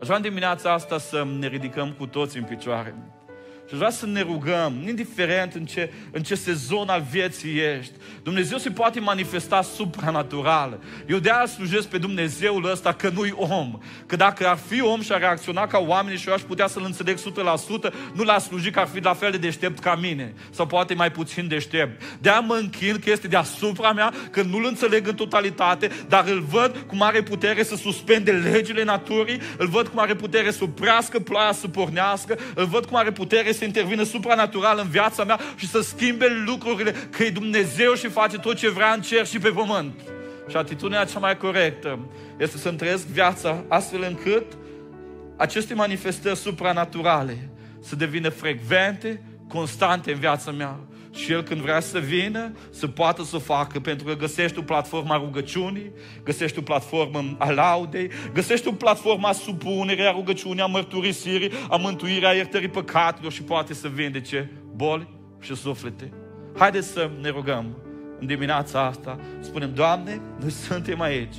[0.00, 2.94] Aș vrea în dimineața asta să ne ridicăm cu toți în picioare.
[3.72, 7.92] Și vreau să ne rugăm, indiferent în ce, în ce sezon al vieții ești.
[8.22, 10.78] Dumnezeu se poate manifesta supranatural.
[11.06, 13.78] Eu de aia slujesc pe Dumnezeul ăsta că nu-i om.
[14.06, 16.82] Că dacă ar fi om și ar reacționa ca oameni și eu aș putea să-L
[16.84, 17.20] înțeleg 100%,
[18.14, 20.34] nu l-aș sluji că ar fi la fel de deștept ca mine.
[20.50, 22.02] Sau poate mai puțin deștept.
[22.20, 26.40] De aia mă închin că este deasupra mea, că nu-L înțeleg în totalitate, dar îl
[26.40, 31.18] văd cu mare putere să suspende legile naturii, îl văd cu mare putere să oprească
[31.18, 35.68] ploaia să pornească, îl văd cu mare putere să intervină supranatural în viața mea și
[35.68, 39.48] să schimbe lucrurile, că e Dumnezeu și face tot ce vrea în cer și pe
[39.48, 40.00] pământ.
[40.48, 41.98] Și atitudinea cea mai corectă
[42.38, 44.46] este să-mi trăiesc viața astfel încât
[45.36, 47.48] aceste manifestări supranaturale
[47.80, 50.78] să devină frecvente, constante în viața mea.
[51.14, 54.62] Și El când vrea să vină, să poată să o facă, pentru că găsești o
[54.62, 55.92] platformă a rugăciunii,
[56.24, 61.76] găsești o platformă a laudei, găsești o platformă a supunerii, a rugăciunii, a mărturisirii, a
[61.76, 65.08] mântuirii, a iertării păcatelor și poate să vindece boli
[65.40, 66.12] și suflete.
[66.58, 67.76] Haideți să ne rugăm
[68.20, 69.18] în dimineața asta.
[69.40, 71.34] Spunem, Doamne, noi suntem aici.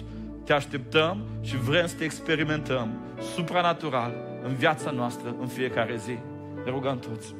[0.46, 2.90] Te așteptăm și vrem să te experimentăm
[3.36, 4.14] supranatural
[4.44, 6.18] în viața noastră în fiecare zi.
[6.66, 7.34] Ne rugăm toți.